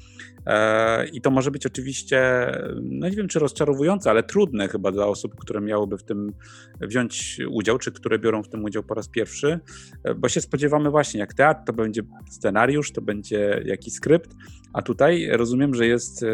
e, 0.47 1.09
i 1.09 1.21
to 1.21 1.31
może 1.31 1.51
być 1.51 1.67
oczywiście, 1.67 2.51
no 2.83 3.09
nie 3.09 3.17
wiem, 3.17 3.29
czy 3.29 3.39
rozczarowujące, 3.39 4.11
ale 4.11 4.23
trudne 4.23 4.69
chyba 4.69 4.93
dla 4.93 5.07
osób, 5.07 5.35
które 5.35 5.61
miałyby 5.61 5.99
w 5.99 6.03
tym 6.03 6.33
wziąć 6.81 7.41
udział, 7.51 7.79
czy 7.79 7.93
które 7.93 8.19
biorą 8.19 8.43
w 8.43 8.49
tym 8.49 8.65
udział 8.65 8.83
po 8.83 8.95
raz 8.95 9.09
pierwszy, 9.09 9.61
e, 10.05 10.15
bo 10.15 10.29
się 10.29 10.41
spodziewamy 10.41 10.91
właśnie, 10.91 11.21
jak 11.21 11.35
teatr, 11.35 11.61
to 11.67 11.73
będzie 11.73 12.03
scenariusz, 12.31 12.93
to 12.93 13.03
będzie 13.03 13.28
jakiś 13.65 13.95
skrypt, 13.95 14.31
a 14.73 14.83
tutaj 14.83 15.29
rozumiem, 15.33 15.75
że 15.75 15.87
jest 15.87 16.23
e, 16.23 16.27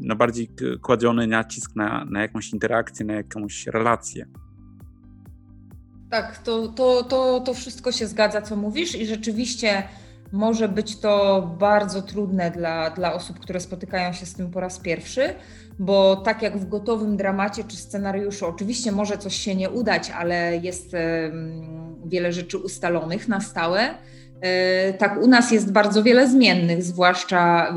no, 0.00 0.16
bardziej 0.16 0.50
kładziony 0.82 1.26
nacisk 1.26 1.76
na, 1.76 2.04
na 2.04 2.22
jakąś 2.22 2.52
interakcję, 2.52 3.06
na 3.06 3.14
jakąś 3.14 3.66
relację. 3.66 4.26
Tak, 6.10 6.38
to, 6.38 6.68
to, 6.68 7.02
to, 7.02 7.40
to 7.40 7.54
wszystko 7.54 7.92
się 7.92 8.06
zgadza, 8.06 8.42
co 8.42 8.56
mówisz, 8.56 8.94
i 8.94 9.06
rzeczywiście 9.06 9.82
może 10.32 10.68
być 10.68 11.00
to 11.00 11.42
bardzo 11.58 12.02
trudne 12.02 12.50
dla, 12.50 12.90
dla 12.90 13.12
osób, 13.12 13.40
które 13.40 13.60
spotykają 13.60 14.12
się 14.12 14.26
z 14.26 14.34
tym 14.34 14.50
po 14.50 14.60
raz 14.60 14.78
pierwszy, 14.78 15.34
bo 15.78 16.16
tak 16.16 16.42
jak 16.42 16.58
w 16.58 16.68
gotowym 16.68 17.16
dramacie 17.16 17.64
czy 17.64 17.76
scenariuszu, 17.76 18.46
oczywiście 18.46 18.92
może 18.92 19.18
coś 19.18 19.36
się 19.36 19.54
nie 19.54 19.70
udać, 19.70 20.10
ale 20.10 20.56
jest 20.56 20.92
wiele 22.06 22.32
rzeczy 22.32 22.58
ustalonych 22.58 23.28
na 23.28 23.40
stałe 23.40 23.94
tak, 24.98 25.22
u 25.22 25.26
nas 25.26 25.52
jest 25.52 25.72
bardzo 25.72 26.02
wiele 26.02 26.28
zmiennych, 26.28 26.82
zwłaszcza 26.82 27.74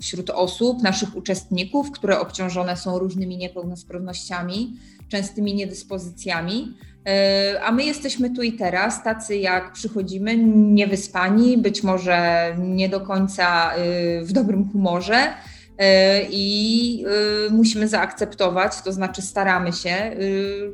wśród 0.00 0.30
osób, 0.30 0.82
naszych 0.82 1.16
uczestników, 1.16 1.90
które 1.90 2.20
obciążone 2.20 2.76
są 2.76 2.98
różnymi 2.98 3.36
niepełnosprawnościami, 3.36 4.76
częstymi 5.08 5.54
niedyspozycjami. 5.54 6.74
E, 7.06 7.60
a 7.64 7.72
my 7.72 7.84
jesteśmy 7.84 8.30
tu 8.30 8.42
i 8.42 8.52
teraz, 8.52 9.04
tacy 9.04 9.36
jak 9.36 9.72
przychodzimy, 9.72 10.36
niewyspani, 10.56 11.58
być 11.58 11.82
może 11.82 12.48
nie 12.58 12.88
do 12.88 13.00
końca 13.00 13.72
e, 13.72 14.24
w 14.24 14.32
dobrym 14.32 14.70
humorze 14.72 15.34
i 16.30 17.04
musimy 17.50 17.88
zaakceptować, 17.88 18.82
to 18.84 18.92
znaczy 18.92 19.22
staramy 19.22 19.72
się, 19.72 20.16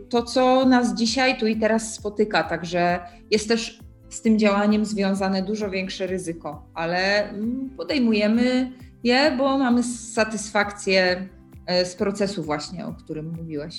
to 0.08 0.22
co 0.22 0.64
nas 0.64 0.94
dzisiaj 0.94 1.38
tu 1.38 1.46
i 1.46 1.56
teraz 1.56 1.94
spotyka. 1.94 2.42
Także 2.42 3.00
jest 3.30 3.48
też 3.48 3.80
z 4.10 4.22
tym 4.22 4.38
działaniem 4.38 4.84
związane 4.84 5.42
dużo 5.42 5.70
większe 5.70 6.06
ryzyko, 6.06 6.66
ale 6.74 7.28
mm, 7.30 7.70
podejmujemy 7.76 8.72
je, 9.04 9.34
bo 9.38 9.58
mamy 9.58 9.82
satysfakcję 9.82 11.28
e, 11.66 11.84
z 11.84 11.94
procesu 11.94 12.42
właśnie, 12.42 12.86
o 12.86 12.92
którym 12.92 13.32
mówiłeś. 13.36 13.78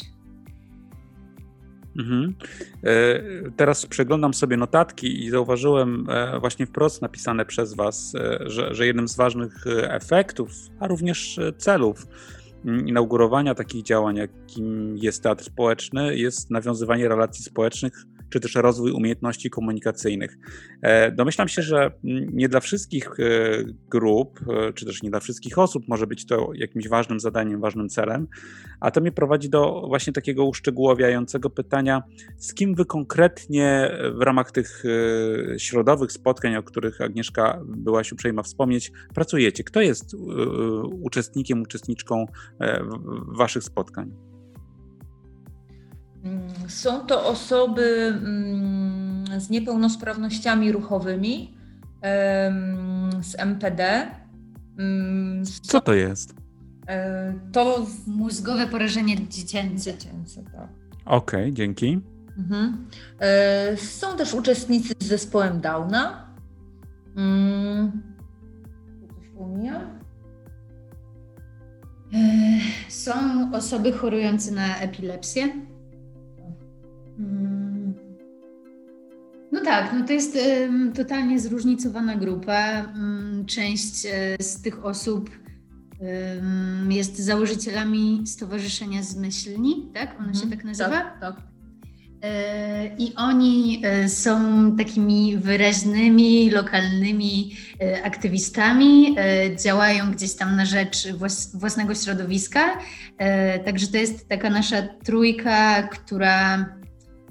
Mhm. 2.00 2.36
E, 2.84 3.52
teraz 3.52 3.86
przeglądam 3.86 4.34
sobie 4.34 4.58
notatki 4.58 5.26
i 5.26 5.30
zauważyłem 5.30 6.08
e, 6.10 6.40
właśnie 6.40 6.66
wprost 6.66 7.02
napisane 7.02 7.46
przez 7.46 7.74
Was, 7.74 8.14
że, 8.46 8.76
że 8.76 8.86
jednym 8.86 9.08
z 9.08 9.16
ważnych 9.16 9.64
efektów, 9.82 10.52
a 10.80 10.88
również 10.88 11.40
celów 11.58 12.08
mm, 12.66 12.88
inaugurowania 12.88 13.56
takich 13.56 13.84
działań, 13.84 14.16
jakim 14.16 14.98
jest 14.98 15.24
teatr 15.24 15.44
społeczny, 15.44 16.18
jest 16.18 16.52
nawiązywanie 16.52 17.08
relacji 17.08 17.44
społecznych 17.44 18.06
czy 18.32 18.40
też 18.40 18.56
rozwój 18.56 18.92
umiejętności 18.92 19.50
komunikacyjnych. 19.50 20.38
E, 20.82 21.12
domyślam 21.12 21.48
się, 21.48 21.62
że 21.62 21.92
nie 22.34 22.50
dla 22.50 22.60
wszystkich 22.60 23.20
e, 23.20 23.24
grup, 23.90 24.40
e, 24.50 24.74
czy 24.74 24.86
też 24.86 25.04
nie 25.04 25.10
dla 25.10 25.20
wszystkich 25.20 25.58
osób 25.58 25.88
może 25.88 26.08
być 26.08 26.26
to 26.26 26.50
jakimś 26.56 26.88
ważnym 26.88 27.20
zadaniem, 27.20 27.62
ważnym 27.62 27.90
celem, 27.90 28.28
a 28.80 28.92
to 28.92 29.02
mnie 29.02 29.12
prowadzi 29.12 29.50
do 29.50 29.84
właśnie 29.88 30.14
takiego 30.14 30.46
uszczegółowiającego 30.46 31.50
pytania, 31.50 32.04
z 32.38 32.54
kim 32.54 32.76
wy 32.76 32.86
konkretnie 32.86 33.92
w 34.14 34.22
ramach 34.22 34.52
tych 34.52 34.84
środowych 35.58 36.12
spotkań, 36.12 36.56
o 36.56 36.64
których 36.64 37.02
Agnieszka 37.02 37.62
byłaś 37.66 38.12
uprzejma 38.12 38.44
wspomnieć, 38.44 38.92
pracujecie? 39.14 39.64
Kto 39.64 39.82
jest 39.82 40.16
uczestnikiem, 41.02 41.62
uczestniczką 41.62 42.26
waszych 43.28 43.64
spotkań? 43.64 44.31
Mm, 46.24 46.50
są 46.68 47.00
to 47.00 47.25
osoby 47.25 48.13
mm, 48.18 49.42
z 49.42 49.50
niepełnosprawnościami 49.50 50.72
ruchowymi, 50.72 51.54
z 53.22 53.36
MPD. 53.40 54.12
Mm, 54.78 55.46
Co 55.46 55.82
to 55.82 55.94
jest? 55.94 56.34
E, 56.88 57.34
to 57.51 57.86
mózgowe 58.08 58.68
porażenie 58.68 59.28
dziecięce. 59.28 59.92
Dziecięce, 59.94 60.44
tak. 60.44 60.68
Okej, 61.06 61.42
okay, 61.42 61.54
dzięki. 61.54 62.00
Mhm. 62.38 62.88
E, 63.20 63.78
są 63.78 64.18
też 64.18 64.34
uczestnicy 64.34 64.94
z 65.00 65.06
zespołem 65.06 65.62
Downa. 65.62 66.28
Coś 69.18 69.28
pomija? 69.38 69.82
E, 72.13 72.20
są 72.90 73.12
osoby 73.54 73.92
chorujące 73.92 74.51
na 74.51 74.78
epilepsję. 74.78 75.71
No 79.51 79.62
tak, 79.62 79.94
no 79.94 80.06
to 80.08 80.13
jest 80.13 80.38
totalnie 80.96 81.40
zróżnicowana 81.40 82.16
grupa. 82.16 82.70
Mm, 82.70 83.46
część 83.46 84.06
e, 84.06 84.44
z 84.44 84.62
tych 84.62 84.86
osób 84.86 85.30
jest 86.90 87.20
założycielami 87.20 88.24
Stowarzyszenia 88.25 89.04
Zmyślni, 89.04 89.90
tak? 89.94 90.20
Ono 90.20 90.34
się 90.34 90.44
mhm. 90.44 90.51
tak 90.51 90.63
nazywa? 90.63 90.90
Tak, 90.90 91.20
tak. 91.20 91.36
E, 92.22 92.96
I 92.98 93.16
oni 93.16 93.82
e, 93.84 94.10
są 94.10 94.38
takimi 94.78 95.38
wyraźnymi, 95.38 96.50
lokalnymi 96.50 97.56
aktywistami, 98.04 99.16
działają 99.63 100.12
gdzieś 100.12 100.34
tam 100.34 100.56
na 100.56 100.66
rzecz 100.66 101.08
własnego 101.54 101.96
środowiska. 101.96 102.78
Także 103.66 103.88
to 103.88 103.98
jest 103.98 104.30
taka 104.30 104.50
nasza 104.50 104.82
trójka, 104.82 105.84
która 105.84 106.66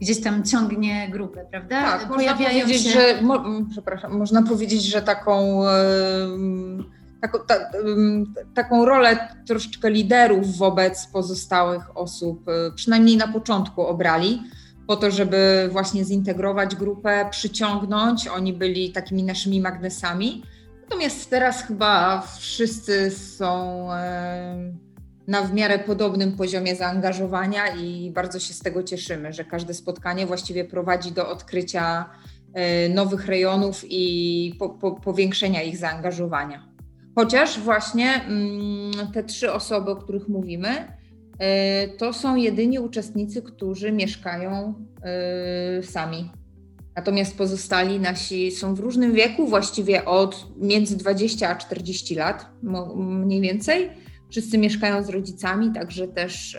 gdzieś 0.00 0.20
tam 0.20 0.44
ciągnie 0.44 1.08
grupę, 1.10 1.46
prawda? 1.50 1.82
Tak, 1.82 2.08
Pojawiają 2.08 2.38
można 2.38 2.60
powiedzieć, 2.60 2.82
się... 2.82 2.90
że, 2.90 3.22
mo, 3.22 3.44
przepraszam, 3.70 4.18
można 4.18 4.42
powiedzieć, 4.42 4.82
że 4.82 5.02
taką, 5.02 5.62
taką, 7.20 7.38
ta, 7.46 7.54
taką 8.54 8.84
rolę 8.84 9.28
troszeczkę 9.46 9.90
liderów 9.90 10.56
wobec 10.56 11.06
pozostałych 11.06 11.96
osób, 11.96 12.48
e, 12.48 12.72
przynajmniej 12.74 13.16
na 13.16 13.28
początku 13.28 13.86
obrali, 13.86 14.42
po 14.86 14.96
to, 14.96 15.10
żeby 15.10 15.68
właśnie 15.72 16.04
zintegrować 16.04 16.76
grupę, 16.76 17.26
przyciągnąć. 17.30 18.28
Oni 18.28 18.52
byli 18.52 18.92
takimi 18.92 19.22
naszymi 19.22 19.60
magnesami. 19.60 20.42
Natomiast 20.82 21.30
teraz 21.30 21.62
chyba 21.62 22.22
wszyscy 22.38 23.10
są 23.10 23.86
na 25.30 25.42
w 25.42 25.54
miarę 25.54 25.78
podobnym 25.78 26.32
poziomie 26.32 26.76
zaangażowania 26.76 27.68
i 27.76 28.10
bardzo 28.10 28.38
się 28.40 28.54
z 28.54 28.58
tego 28.58 28.82
cieszymy, 28.82 29.32
że 29.32 29.44
każde 29.44 29.74
spotkanie 29.74 30.26
właściwie 30.26 30.64
prowadzi 30.64 31.12
do 31.12 31.28
odkrycia 31.28 32.10
e, 32.54 32.88
nowych 32.88 33.26
rejonów 33.26 33.84
i 33.88 34.54
po, 34.58 34.68
po, 34.68 34.92
powiększenia 34.92 35.62
ich 35.62 35.76
zaangażowania. 35.76 36.68
Chociaż 37.14 37.60
właśnie 37.60 38.14
mm, 38.14 39.12
te 39.14 39.24
trzy 39.24 39.52
osoby, 39.52 39.90
o 39.90 39.96
których 39.96 40.28
mówimy, 40.28 40.68
e, 41.38 41.88
to 41.88 42.12
są 42.12 42.36
jedyni 42.36 42.78
uczestnicy, 42.78 43.42
którzy 43.42 43.92
mieszkają 43.92 44.74
e, 45.02 45.82
sami. 45.82 46.30
Natomiast 46.96 47.38
pozostali 47.38 48.00
nasi 48.00 48.50
są 48.50 48.74
w 48.74 48.80
różnym 48.80 49.12
wieku, 49.12 49.46
właściwie 49.46 50.04
od 50.04 50.46
między 50.56 50.96
20 50.96 51.48
a 51.48 51.56
40 51.56 52.14
lat 52.14 52.46
mniej 52.96 53.40
więcej 53.40 53.90
Wszyscy 54.30 54.58
mieszkają 54.58 55.02
z 55.02 55.08
rodzicami, 55.08 55.72
także 55.72 56.08
też 56.08 56.58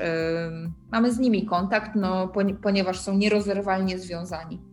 mamy 0.92 1.12
z 1.14 1.20
nimi 1.20 1.46
kontakt, 1.46 1.92
no, 1.96 2.32
ponieważ 2.64 3.00
są 3.00 3.18
nierozerwalnie 3.18 4.00
związani. 4.00 4.71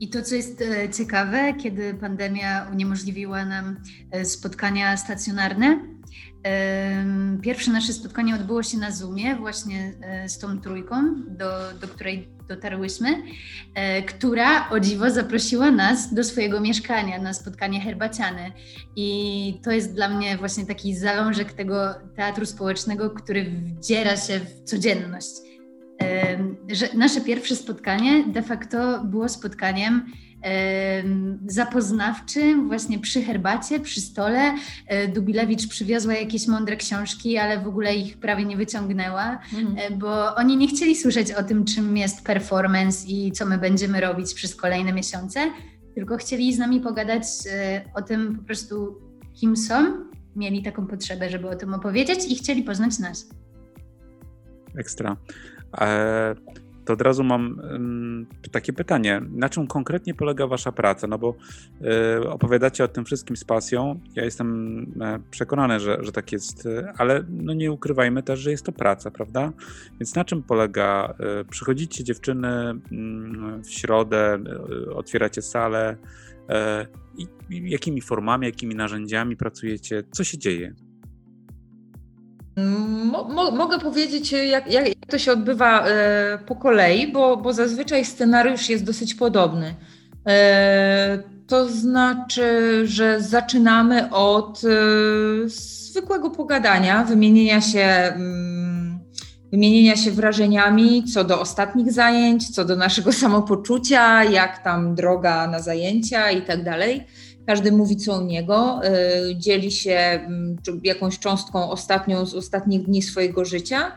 I 0.00 0.08
to, 0.08 0.22
co 0.22 0.34
jest 0.34 0.62
e, 0.62 0.88
ciekawe, 0.90 1.54
kiedy 1.54 1.94
pandemia 1.94 2.68
uniemożliwiła 2.72 3.44
nam 3.44 3.76
e, 4.10 4.24
spotkania 4.24 4.96
stacjonarne, 4.96 5.98
pierwsze 7.42 7.70
nasze 7.70 7.92
spotkanie 7.92 8.34
odbyło 8.34 8.62
się 8.62 8.78
na 8.78 8.90
Zoomie, 8.90 9.36
właśnie 9.36 9.92
e, 10.02 10.28
z 10.28 10.38
tą 10.38 10.60
trójką, 10.60 11.14
do, 11.28 11.50
do 11.80 11.88
której 11.88 12.28
dotarłyśmy, 12.48 13.22
która 14.06 14.70
o 14.70 14.80
dziwo 14.80 15.10
zaprosiła 15.10 15.70
nas 15.70 16.14
do 16.14 16.24
swojego 16.24 16.60
mieszkania 16.60 17.22
na 17.22 17.32
spotkanie 17.32 17.80
herbaciane. 17.80 18.52
I 18.96 19.60
to 19.64 19.70
jest 19.70 19.94
dla 19.94 20.08
mnie 20.08 20.36
właśnie 20.36 20.66
taki 20.66 20.96
zalążek 20.96 21.52
tego 21.52 21.94
teatru 22.16 22.46
społecznego, 22.46 23.10
który 23.10 23.44
wdziera 23.44 24.16
się 24.16 24.40
w 24.40 24.62
codzienność. 24.64 25.47
Że 26.68 26.86
nasze 26.94 27.20
pierwsze 27.20 27.56
spotkanie 27.56 28.24
de 28.24 28.42
facto 28.42 29.04
było 29.04 29.28
spotkaniem 29.28 30.12
zapoznawczym, 31.46 32.68
właśnie 32.68 32.98
przy 32.98 33.22
herbacie, 33.22 33.80
przy 33.80 34.00
stole. 34.00 34.54
E, 34.86 35.08
Dubilewicz 35.08 35.68
przywiozła 35.68 36.14
jakieś 36.14 36.46
mądre 36.46 36.76
książki, 36.76 37.38
ale 37.38 37.60
w 37.60 37.68
ogóle 37.68 37.96
ich 37.96 38.18
prawie 38.18 38.44
nie 38.44 38.56
wyciągnęła, 38.56 39.38
mhm. 39.58 39.98
bo 39.98 40.34
oni 40.34 40.56
nie 40.56 40.68
chcieli 40.68 40.96
słyszeć 40.96 41.32
o 41.32 41.42
tym, 41.42 41.64
czym 41.64 41.96
jest 41.96 42.24
performance 42.24 43.08
i 43.08 43.32
co 43.32 43.46
my 43.46 43.58
będziemy 43.58 44.00
robić 44.00 44.34
przez 44.34 44.56
kolejne 44.56 44.92
miesiące, 44.92 45.40
tylko 45.94 46.16
chcieli 46.16 46.54
z 46.54 46.58
nami 46.58 46.80
pogadać 46.80 47.24
e, 47.52 47.84
o 47.94 48.02
tym 48.02 48.36
po 48.36 48.42
prostu, 48.42 48.98
kim 49.34 49.56
są. 49.56 50.08
Mieli 50.36 50.62
taką 50.62 50.86
potrzebę, 50.86 51.30
żeby 51.30 51.48
o 51.48 51.56
tym 51.56 51.74
opowiedzieć 51.74 52.32
i 52.32 52.36
chcieli 52.36 52.62
poznać 52.62 52.98
nas. 52.98 53.28
Ekstra. 54.78 55.16
E, 55.74 56.34
to 56.88 56.92
od 56.92 57.02
razu 57.02 57.24
mam 57.24 57.60
takie 58.52 58.72
pytanie. 58.72 59.20
Na 59.30 59.48
czym 59.48 59.66
konkretnie 59.66 60.14
polega 60.14 60.46
Wasza 60.46 60.72
praca? 60.72 61.06
No 61.06 61.18
bo 61.18 61.34
y, 62.22 62.28
opowiadacie 62.30 62.84
o 62.84 62.88
tym 62.88 63.04
wszystkim 63.04 63.36
z 63.36 63.44
pasją. 63.44 64.00
Ja 64.14 64.24
jestem 64.24 64.86
e, 65.00 65.18
przekonany, 65.30 65.80
że, 65.80 65.98
że 66.00 66.12
tak 66.12 66.32
jest, 66.32 66.68
ale 66.98 67.24
no 67.28 67.52
nie 67.52 67.72
ukrywajmy 67.72 68.22
też, 68.22 68.40
że 68.40 68.50
jest 68.50 68.64
to 68.64 68.72
praca, 68.72 69.10
prawda? 69.10 69.52
Więc 70.00 70.14
na 70.14 70.24
czym 70.24 70.42
polega? 70.42 71.14
E, 71.20 71.44
przychodzicie 71.44 72.04
dziewczyny 72.04 72.48
mm, 72.48 73.62
w 73.62 73.70
środę, 73.70 74.38
e, 74.88 74.94
otwieracie 74.94 75.42
salę. 75.42 75.96
I 77.18 77.26
jakimi 77.70 78.00
formami, 78.00 78.46
jakimi 78.46 78.74
narzędziami 78.74 79.36
pracujecie? 79.36 80.04
Co 80.10 80.24
się 80.24 80.38
dzieje? 80.38 80.74
Mo, 83.04 83.50
mogę 83.50 83.78
powiedzieć, 83.78 84.32
jak, 84.32 84.72
jak, 84.72 84.84
to 85.08 85.18
się 85.18 85.32
odbywa 85.32 85.86
e, 85.86 86.38
po 86.46 86.56
kolei, 86.56 87.12
bo, 87.12 87.36
bo 87.36 87.52
zazwyczaj 87.52 88.04
scenariusz 88.04 88.68
jest 88.68 88.84
dosyć 88.84 89.14
podobny. 89.14 89.74
E, 90.28 91.22
to 91.46 91.68
znaczy, 91.68 92.82
że 92.86 93.20
zaczynamy 93.20 94.10
od 94.10 94.60
e, 94.64 94.68
zwykłego 95.48 96.30
pogadania, 96.30 97.04
wymienienia 97.04 97.60
się, 97.60 97.80
mm, 97.80 98.98
wymienienia 99.52 99.96
się 99.96 100.10
wrażeniami 100.10 101.04
co 101.04 101.24
do 101.24 101.40
ostatnich 101.40 101.92
zajęć, 101.92 102.50
co 102.50 102.64
do 102.64 102.76
naszego 102.76 103.12
samopoczucia, 103.22 104.24
jak 104.24 104.62
tam 104.64 104.94
droga 104.94 105.46
na 105.46 105.60
zajęcia 105.60 106.30
i 106.30 106.42
tak 106.42 106.64
dalej 106.64 107.06
każdy 107.48 107.72
mówi 107.72 107.96
co 107.96 108.18
u 108.18 108.24
niego, 108.24 108.80
y, 109.30 109.36
dzieli 109.36 109.70
się 109.70 109.92
mm, 109.92 110.56
jakąś 110.84 111.18
cząstką 111.18 111.70
ostatnią 111.70 112.26
z 112.26 112.34
ostatnich 112.34 112.82
dni 112.82 113.02
swojego 113.02 113.44
życia. 113.44 113.92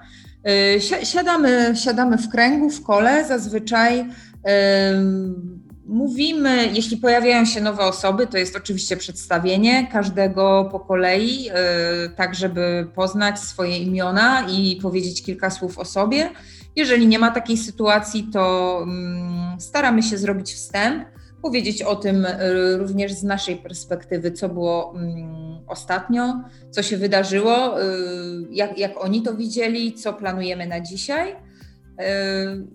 Y, 0.77 1.05
siadamy, 1.05 1.73
siadamy 1.75 2.17
w 2.17 2.29
kręgu, 2.29 2.69
w 2.69 2.83
kole, 2.83 3.25
zazwyczaj 3.27 4.05
mówimy, 5.85 6.69
jeśli 6.73 6.97
pojawiają 6.97 7.45
się 7.45 7.61
nowe 7.61 7.83
osoby, 7.83 8.27
to 8.27 8.37
jest 8.37 8.55
oczywiście 8.55 8.97
przedstawienie 8.97 9.87
każdego 9.91 10.69
po 10.71 10.79
kolei, 10.79 11.49
tak 12.15 12.35
żeby 12.35 12.87
poznać 12.95 13.39
swoje 13.39 13.77
imiona 13.77 14.47
i 14.49 14.79
powiedzieć 14.81 15.23
kilka 15.23 15.49
słów 15.49 15.79
o 15.79 15.85
sobie. 15.85 16.29
Jeżeli 16.75 17.07
nie 17.07 17.19
ma 17.19 17.31
takiej 17.31 17.57
sytuacji, 17.57 18.27
to 18.33 18.79
mm, 18.83 19.59
staramy 19.59 20.03
się 20.03 20.17
zrobić 20.17 20.53
wstęp, 20.53 21.05
powiedzieć 21.41 21.81
o 21.81 21.95
tym 21.95 22.27
również 22.77 23.13
z 23.13 23.23
naszej 23.23 23.55
perspektywy, 23.55 24.31
co 24.31 24.49
było 24.49 24.93
mm, 24.95 25.59
ostatnio, 25.67 26.43
co 26.69 26.83
się 26.83 26.97
wydarzyło, 26.97 27.75
jak, 28.49 28.77
jak 28.77 29.03
oni 29.03 29.21
to 29.21 29.35
widzieli, 29.35 29.93
co 29.93 30.13
planujemy 30.13 30.67
na 30.67 30.81
dzisiaj. 30.81 31.35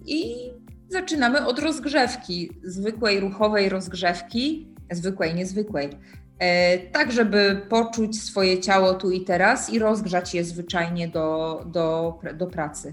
I 0.07 0.51
Zaczynamy 0.89 1.47
od 1.47 1.59
rozgrzewki, 1.59 2.51
zwykłej 2.65 3.21
ruchowej 3.21 3.69
rozgrzewki, 3.69 4.69
zwykłej, 4.91 5.35
niezwykłej, 5.35 5.91
e, 6.39 6.79
tak 6.79 7.13
żeby 7.13 7.61
poczuć 7.69 8.23
swoje 8.23 8.61
ciało 8.61 8.95
tu 8.95 9.11
i 9.11 9.21
teraz 9.21 9.71
i 9.71 9.79
rozgrzać 9.79 10.35
je 10.35 10.45
zwyczajnie 10.45 11.09
do, 11.09 11.63
do, 11.67 12.19
do 12.35 12.47
pracy. 12.47 12.93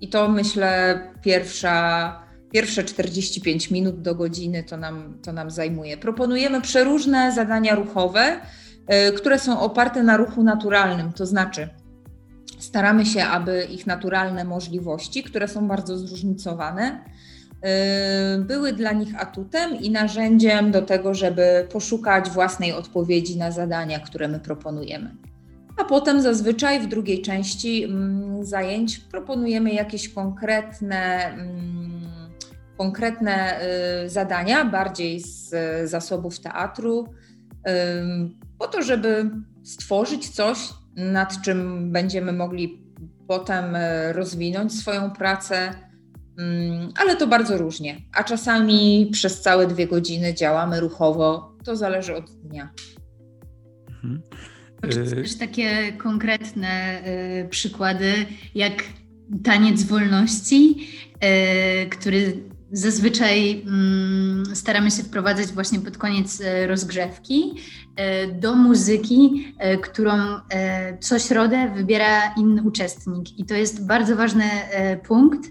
I 0.00 0.08
to 0.08 0.28
myślę 0.28 1.00
pierwsza, 1.22 2.23
pierwsze 2.54 2.84
45 2.84 3.70
minut 3.70 4.02
do 4.02 4.14
godziny 4.14 4.64
to 4.64 4.76
nam, 4.76 5.18
to 5.22 5.32
nam 5.32 5.50
zajmuje. 5.50 5.96
Proponujemy 5.96 6.60
przeróżne 6.60 7.32
zadania 7.32 7.74
ruchowe, 7.74 8.40
e, 8.86 9.12
które 9.12 9.38
są 9.38 9.60
oparte 9.60 10.02
na 10.02 10.16
ruchu 10.16 10.42
naturalnym, 10.42 11.12
to 11.12 11.26
znaczy 11.26 11.68
staramy 12.58 13.06
się, 13.06 13.24
aby 13.24 13.66
ich 13.70 13.86
naturalne 13.86 14.44
możliwości, 14.44 15.22
które 15.22 15.48
są 15.48 15.68
bardzo 15.68 15.98
zróżnicowane, 15.98 17.04
y, 18.38 18.44
były 18.44 18.72
dla 18.72 18.92
nich 18.92 19.22
atutem 19.22 19.80
i 19.80 19.90
narzędziem 19.90 20.70
do 20.70 20.82
tego, 20.82 21.14
żeby 21.14 21.68
poszukać 21.72 22.30
własnej 22.30 22.72
odpowiedzi 22.72 23.38
na 23.38 23.50
zadania, 23.50 24.00
które 24.00 24.28
my 24.28 24.40
proponujemy. 24.40 25.16
A 25.76 25.84
potem 25.84 26.20
zazwyczaj 26.20 26.80
w 26.80 26.86
drugiej 26.86 27.22
części 27.22 27.84
mm, 27.84 28.44
zajęć 28.44 28.98
proponujemy 28.98 29.72
jakieś 29.72 30.08
konkretne, 30.08 31.26
mm, 31.26 32.23
konkretne 32.78 33.60
y, 34.04 34.08
zadania, 34.10 34.64
bardziej 34.64 35.20
z 35.20 35.54
zasobów 35.90 36.40
teatru, 36.40 37.08
po 38.58 38.68
to, 38.68 38.82
żeby 38.82 39.30
stworzyć 39.62 40.28
coś, 40.28 40.58
nad 40.96 41.42
czym 41.42 41.92
będziemy 41.92 42.32
mogli 42.32 42.84
potem 43.28 43.76
rozwinąć 44.12 44.72
swoją 44.72 45.10
pracę, 45.10 45.74
mm, 46.38 46.92
ale 46.96 47.16
to 47.16 47.26
bardzo 47.26 47.58
różnie. 47.58 47.96
A 48.12 48.24
czasami 48.24 49.08
przez 49.12 49.40
całe 49.40 49.66
dwie 49.66 49.86
godziny 49.86 50.34
działamy 50.34 50.80
ruchowo, 50.80 51.56
to 51.64 51.76
zależy 51.76 52.16
od 52.16 52.30
dnia. 52.30 52.72
Mhm. 53.88 54.22
Też 55.10 55.38
takie 55.38 55.92
konkretne 55.92 57.02
y, 57.44 57.48
przykłady, 57.48 58.12
jak 58.54 58.84
taniec 59.44 59.82
wolności, 59.82 60.88
y, 61.84 61.88
który 61.88 62.53
Zazwyczaj 62.76 63.62
mm, 63.66 64.56
staramy 64.56 64.90
się 64.90 65.02
wprowadzać 65.02 65.46
właśnie 65.46 65.80
pod 65.80 65.98
koniec 65.98 66.40
e, 66.40 66.66
rozgrzewki 66.66 67.54
e, 67.96 68.26
do 68.26 68.54
muzyki, 68.54 69.54
e, 69.58 69.78
którą 69.78 70.12
co 71.00 71.18
środę 71.18 71.70
wybiera 71.74 72.34
inny 72.34 72.62
uczestnik. 72.62 73.38
I 73.38 73.44
to 73.44 73.54
jest 73.54 73.86
bardzo 73.86 74.16
ważny 74.16 74.44
punkt 75.06 75.50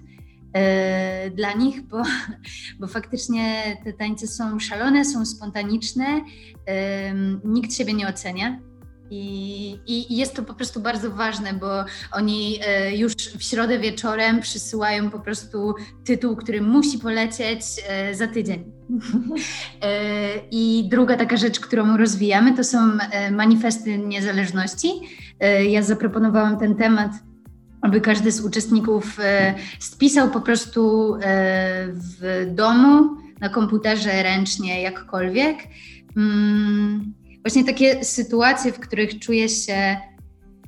dla 1.36 1.54
nich, 1.54 1.82
bo, 1.82 2.02
bo 2.80 2.88
faktycznie 2.88 3.64
te 3.84 3.94
tańce 3.94 4.28
są 4.28 4.60
szalone, 4.60 5.06
są 5.06 5.26
spontaniczne, 5.26 6.06
nikt 7.46 7.74
siebie 7.74 7.94
nie 7.94 8.08
ocenia 8.08 8.60
i, 9.14 9.80
I, 9.88 10.18
jest 10.18 10.36
to 10.36 10.44
po 10.44 10.54
prostu 10.54 10.80
bardzo 10.80 11.12
ważne, 11.12 11.54
bo 11.54 11.68
oni 12.12 12.60
e, 12.68 12.98
już 12.98 13.14
w 13.14 13.44
środę 13.44 13.80
wieczorem 13.80 14.42
przysyłają 14.42 15.10
po 15.10 15.20
prostu 15.20 15.76
tytuł, 16.06 16.36
który 16.36 16.62
musi 16.62 17.00
polecieć 17.00 17.62
e, 17.88 18.16
za 18.16 18.28
tydzień. 18.28 18.64
E, 19.82 20.30
I 20.52 20.88
druga 20.92 21.18
taka 21.18 21.38
rzecz, 21.38 21.60
którą 21.60 21.98
rozwijamy, 21.98 22.56
to 22.56 22.64
są 22.64 22.78
manifesty 23.32 23.98
niezależności. 23.98 24.88
Ja 25.70 25.84
zaproponowałam 25.84 26.60
ten 26.60 26.76
temat, 26.76 27.12
aby 27.82 28.02
każdy 28.02 28.32
z 28.32 28.42
uczestników 28.42 29.18
spisał 29.80 30.30
po 30.30 30.42
prostu 30.42 31.14
w 31.94 32.46
domu, 32.56 33.18
na 33.42 33.50
komputerze 33.50 34.24
ręcznie, 34.24 34.82
jakkolwiek 34.82 35.58
mm, 36.18 37.14
właśnie 37.44 37.66
takie 37.66 38.04
sytuacje, 38.06 38.72
w 38.74 38.80
których 38.80 39.20
czuję 39.20 39.50
się 39.50 39.98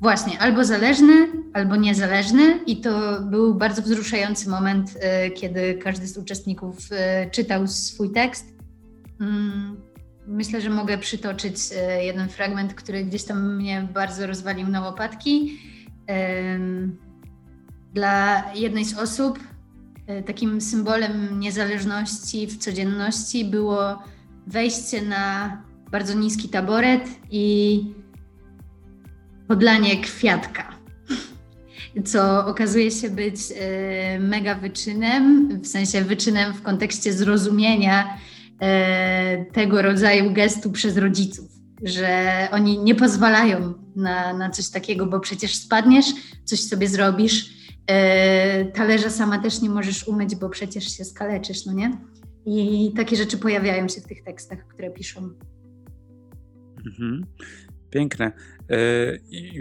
właśnie 0.02 0.40
albo 0.40 0.66
zależny, 0.66 1.28
albo 1.54 1.76
niezależny 1.76 2.60
i 2.66 2.78
to 2.78 3.22
był 3.22 3.56
bardzo 3.56 3.82
wzruszający 3.82 4.50
moment, 4.50 4.98
e, 5.00 5.32
kiedy 5.32 5.80
każdy 5.84 6.08
z 6.08 6.18
uczestników 6.18 6.78
e, 6.92 7.30
czytał 7.30 7.68
swój 7.68 8.12
tekst. 8.12 8.46
Mm, 9.22 9.82
myślę, 10.28 10.62
że 10.62 10.70
mogę 10.70 10.98
przytoczyć 10.98 11.56
e, 11.76 12.06
jeden 12.06 12.30
fragment, 12.30 12.74
który 12.74 13.04
gdzieś 13.06 13.24
tam 13.24 13.56
mnie 13.56 13.88
bardzo 13.94 14.28
rozwalił 14.28 14.68
na 14.68 14.82
łopatki. 14.82 15.60
Dla 17.94 18.44
jednej 18.56 18.86
z 18.86 18.98
osób 18.98 19.40
takim 20.26 20.62
symbolem 20.62 21.40
niezależności 21.40 22.48
w 22.48 22.58
codzienności 22.58 23.46
było 23.46 24.04
wejście 24.48 25.02
na 25.02 25.58
bardzo 25.96 26.14
niski 26.14 26.50
taboret 26.50 27.10
i 27.32 27.84
podlanie 29.48 30.02
kwiatka, 30.02 30.76
co 32.06 32.46
okazuje 32.46 32.92
się 32.92 33.10
być 33.10 33.36
e, 33.56 34.20
mega 34.20 34.56
wyczynem, 34.56 35.50
w 35.62 35.68
sensie 35.68 36.02
wyczynem 36.02 36.54
w 36.54 36.62
kontekście 36.62 37.14
zrozumienia 37.14 38.18
e, 38.62 39.46
tego 39.46 39.82
rodzaju 39.82 40.34
gestu 40.34 40.72
przez 40.72 40.98
rodziców, 40.98 41.46
że 41.84 42.48
oni 42.52 42.80
nie 42.80 42.96
pozwalają 42.96 43.74
na, 43.96 44.34
na 44.34 44.50
coś 44.50 44.70
takiego, 44.70 45.06
bo 45.06 45.20
przecież 45.20 45.56
spadniesz, 45.56 46.06
coś 46.46 46.60
sobie 46.60 46.88
zrobisz, 46.88 47.50
e, 47.88 48.66
talerza 48.66 49.10
sama 49.10 49.40
też 49.40 49.62
nie 49.62 49.70
możesz 49.70 50.08
umyć, 50.08 50.36
bo 50.36 50.50
przecież 50.50 50.98
się 50.98 51.06
skaleczysz, 51.06 51.66
no 51.66 51.74
nie? 51.74 51.92
I 52.46 52.92
takie 52.98 53.16
rzeczy 53.16 53.38
pojawiają 53.38 53.88
się 53.88 54.02
w 54.02 54.08
tych 54.08 54.24
tekstach, 54.24 54.68
które 54.68 54.92
piszą. 54.92 55.30
Mhm. 56.86 57.26
Piękne. 57.90 58.32
E, 58.70 58.78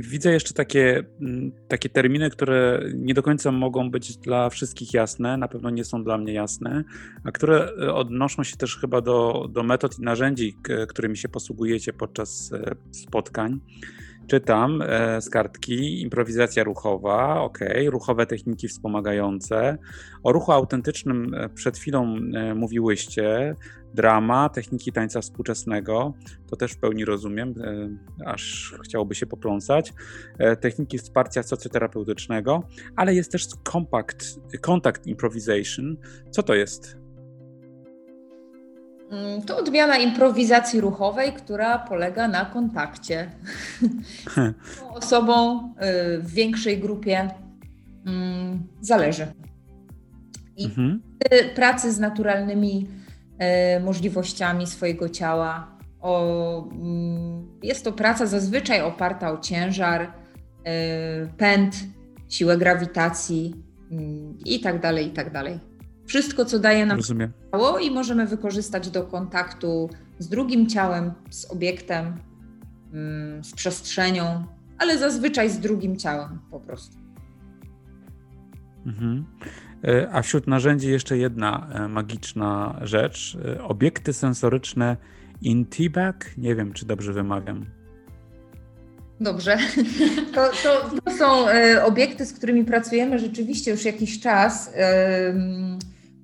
widzę 0.01 0.33
jeszcze 0.33 0.55
takie, 0.55 1.05
mm, 1.21 1.53
takie 1.69 1.89
terminy, 1.89 2.31
które 2.31 2.83
nie 2.95 3.15
do 3.15 3.23
końca 3.23 3.53
mogą 3.53 3.91
być 3.91 4.17
dla 4.17 4.51
wszystkich 4.51 4.95
jasne, 4.95 5.37
na 5.37 5.49
pewno 5.49 5.71
nie 5.71 5.85
są 5.85 6.05
dla 6.05 6.19
mnie 6.19 6.33
jasne, 6.33 6.85
a 7.25 7.33
które 7.33 7.73
e, 7.83 7.95
odnoszą 7.95 8.45
się 8.45 8.57
też 8.57 8.77
chyba 8.77 9.01
do, 9.01 9.49
do 9.53 9.63
metod 9.63 9.99
i 9.99 10.03
narzędzi, 10.03 10.57
którymi 10.89 11.17
się 11.17 11.29
posługujecie 11.29 11.93
podczas 11.93 12.53
e, 12.53 12.75
spotkań. 12.93 13.61
Czytam 14.27 14.83
e, 14.83 15.21
z 15.23 15.31
kartki 15.31 16.03
improwizacja 16.03 16.65
ruchowa, 16.65 17.41
ok, 17.41 17.59
ruchowe 17.87 18.27
techniki 18.27 18.69
wspomagające. 18.69 19.79
O 20.23 20.33
ruchu 20.33 20.53
autentycznym 20.53 21.35
e, 21.35 21.49
przed 21.49 21.79
chwilą 21.79 22.17
e, 22.35 22.55
mówiłyście, 22.55 23.55
drama, 23.95 24.49
techniki 24.49 24.93
tańca 24.93 25.21
współczesnego, 25.21 26.15
to 26.51 26.57
też 26.57 26.73
w 26.73 26.79
pełni 26.79 27.05
rozumiem, 27.05 27.55
aż 28.27 28.75
chciałoby 28.85 29.15
się 29.15 29.27
popląsać. 29.27 29.93
Techniki 30.61 30.99
wsparcia 30.99 31.43
socjoterapeutycznego, 31.43 32.63
ale 32.97 33.15
jest 33.15 33.33
też 33.33 33.47
compact, 33.73 34.41
contact 34.61 35.07
improvisation. 35.07 35.97
Co 36.31 36.43
to 36.43 36.55
jest? 36.55 37.04
Mm, 39.15 39.43
to 39.43 39.57
odmiana 39.57 39.97
improwizacji 39.97 40.81
ruchowej, 40.81 41.33
która 41.33 41.79
polega 41.79 42.29
na 42.29 42.45
kontakcie 42.45 43.31
z 44.77 44.83
osobą 44.95 45.59
y, 45.59 46.23
w 46.23 46.31
większej 46.31 46.79
grupie. 46.79 47.31
Mm, 48.07 48.63
zależy. 48.81 49.27
I 50.57 50.65
mhm. 50.65 51.03
pracy 51.55 51.93
z 51.93 52.01
naturalnymi 52.01 52.89
y, 53.77 53.81
możliwościami 53.81 54.67
swojego 54.67 55.09
ciała. 55.09 55.79
O, 56.01 56.69
mm, 56.73 57.59
jest 57.63 57.85
to 57.85 57.93
praca 57.93 58.27
zazwyczaj 58.27 58.81
oparta 58.81 59.33
o 59.33 59.39
ciężar, 59.39 60.03
y, 60.03 60.09
pęd, 61.37 61.77
siłę 62.29 62.59
grawitacji 62.59 63.55
i 64.45 64.61
tak 64.61 64.81
dalej, 64.81 65.07
i 65.07 65.11
tak 65.11 65.33
dalej. 65.33 65.74
Wszystko, 66.07 66.45
co 66.45 66.59
daje 66.59 66.87
nam 66.87 66.97
Rozumiem. 66.97 67.33
ciało 67.53 67.79
i 67.79 67.91
możemy 67.91 68.27
wykorzystać 68.27 68.91
do 68.91 69.03
kontaktu 69.03 69.91
z 70.19 70.29
drugim 70.29 70.67
ciałem, 70.67 71.13
z 71.31 71.51
obiektem, 71.51 72.17
mm, 72.93 73.45
z 73.45 73.53
przestrzenią, 73.53 74.45
ale 74.79 74.99
zazwyczaj 74.99 75.51
z 75.51 75.59
drugim 75.59 75.97
ciałem 75.97 76.39
po 76.51 76.61
prostu. 76.61 76.97
Mhm. 78.87 79.25
E, 79.85 80.09
a 80.13 80.23
wśród 80.23 80.47
narzędzi 80.47 80.91
jeszcze 80.91 81.19
jedna 81.19 81.69
e, 81.73 81.89
magiczna 81.89 82.81
rzecz. 82.83 83.39
E, 83.45 83.65
obiekty 83.65 84.13
sensoryczne 84.13 84.97
Intibag. 85.43 86.31
Nie 86.39 86.55
wiem, 86.55 86.73
czy 86.73 86.87
dobrze 86.87 87.13
wymawiam. 87.13 87.67
Dobrze. 89.21 89.59
To, 90.35 90.51
to, 90.63 90.91
to, 91.05 91.11
są 91.11 91.47
obiekty, 91.85 92.27
z 92.27 92.33
którymi 92.33 92.65
pracujemy 92.65 93.19
rzeczywiście 93.19 93.71
już 93.71 93.85
jakiś 93.85 94.21
czas. 94.21 94.73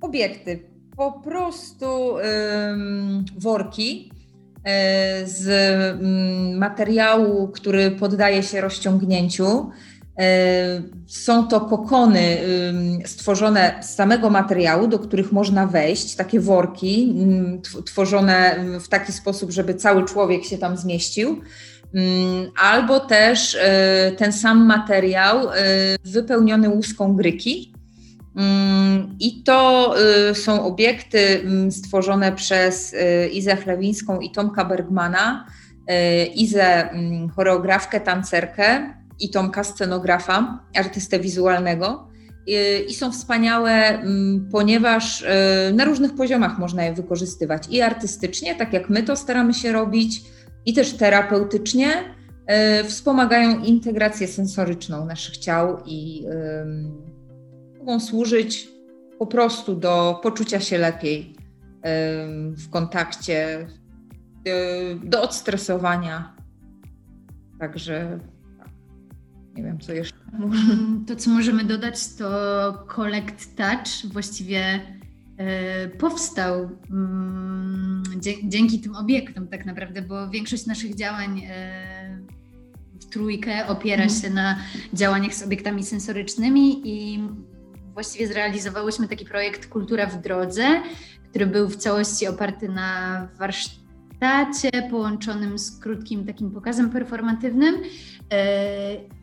Obiekty, 0.01 0.63
po 0.97 1.13
prostu 1.13 2.15
worki 3.39 4.13
z 5.25 5.49
mm, 5.49 6.59
materiału, 6.59 7.49
który 7.49 7.91
poddaje 7.91 8.43
się 8.43 8.61
rozciągnięciu. 8.61 9.71
E, 10.19 10.83
są 11.07 11.49
to 11.49 11.61
kokony 11.61 12.39
stworzone 13.07 13.75
z 13.83 13.95
samego 13.95 14.31
materiału, 14.31 14.89
do 14.89 14.99
których 14.99 15.33
można 15.33 15.67
wejść, 15.67 16.17
takie 16.17 16.41
worki 16.41 17.15
tworzone 17.85 18.65
w 18.81 18.89
taki 18.89 19.13
sposób, 19.13 19.51
żeby 19.51 19.75
cały 19.75 20.05
człowiek 20.05 20.45
się 20.45 20.59
tam 20.59 20.77
zmieścił. 20.77 21.41
Albo 22.63 23.01
też 23.01 23.57
e, 23.61 24.13
ten 24.17 24.33
sam 24.33 24.67
materiał 24.67 25.49
e, 25.49 25.55
wypełniony 26.05 26.69
łuską 26.69 27.17
gryki. 27.17 27.70
I 29.21 29.43
to 29.43 29.95
są 30.35 30.65
obiekty 30.65 31.43
stworzone 31.71 32.33
przez 32.33 32.95
Izę 33.33 33.57
Chlewińską 33.57 34.21
i 34.21 34.31
Tomka 34.31 34.65
Bergmana, 34.65 35.47
Izę 36.35 36.89
choreografkę, 37.37 38.01
tancerkę, 38.01 38.95
i 39.21 39.31
Tomka, 39.31 39.65
scenografa, 39.65 40.65
artystę 40.77 41.21
wizualnego. 41.21 42.09
I 42.89 42.95
są 42.95 43.13
wspaniałe, 43.13 43.73
mm, 43.73 44.49
ponieważ 44.53 45.25
na 45.73 45.85
różnych 45.85 46.15
poziomach 46.15 46.59
można 46.59 46.85
je 46.85 46.93
wykorzystywać 46.93 47.63
i 47.71 47.83
artystycznie, 47.83 48.55
tak 48.55 48.73
jak 48.73 48.91
my 48.91 49.03
to 49.03 49.17
staramy 49.17 49.55
się 49.55 49.73
robić, 49.73 50.23
i 50.67 50.75
też 50.75 50.93
terapeutycznie. 50.93 52.15
Wspomagają 52.85 53.59
integrację 53.59 54.29
sensoryczną 54.29 55.07
naszych 55.07 55.37
ciał 55.37 55.79
i 55.87 56.27
mogą 57.81 58.01
służyć 58.01 58.69
po 59.19 59.27
prostu 59.27 59.77
do 59.77 60.21
poczucia 60.23 60.61
się 60.61 60.79
lepiej 60.79 61.37
w 62.57 62.71
kontakcie, 62.71 63.67
e, 64.47 64.95
do 65.05 65.23
odstresowania. 65.23 66.37
Także 67.59 68.19
nie 69.55 69.63
wiem, 69.63 69.81
co 69.81 69.93
jeszcze. 69.93 70.19
To, 71.07 71.17
co 71.17 71.31
możemy 71.31 71.65
dodać, 71.65 72.15
to 72.15 72.85
Collect 72.89 73.57
Touch 73.57 74.13
właściwie 74.13 74.81
e, 75.37 75.89
powstał 75.89 76.71
mm, 76.91 78.03
dzięki 78.45 78.81
tym 78.81 78.97
obiektom 78.97 79.49
tak 79.49 79.67
naprawdę, 79.67 80.03
bo 80.03 80.31
większość 80.31 80.67
naszych 80.67 80.95
działań 80.95 81.43
e, 81.51 82.19
w 83.01 83.05
trójkę 83.05 83.67
opiera 83.67 84.03
mhm. 84.03 84.21
się 84.21 84.31
na 84.31 84.59
działaniach 84.93 85.35
z 85.35 85.43
obiektami 85.43 85.85
sensorycznymi 85.85 86.83
i 86.85 87.29
właściwie 87.95 88.29
zrealizowałyśmy 88.29 89.09
taki 89.09 89.25
projekt 89.25 89.67
Kultura 89.67 90.07
w 90.07 90.21
drodze, 90.21 90.83
który 91.31 91.47
był 91.47 91.69
w 91.69 91.77
całości 91.77 92.27
oparty 92.27 92.69
na 92.69 93.29
warsztacie 93.39 94.71
połączonym 94.91 95.59
z 95.59 95.81
krótkim 95.81 96.27
takim 96.27 96.51
pokazem 96.51 96.91
performatywnym 96.91 97.75
e, 98.33 99.21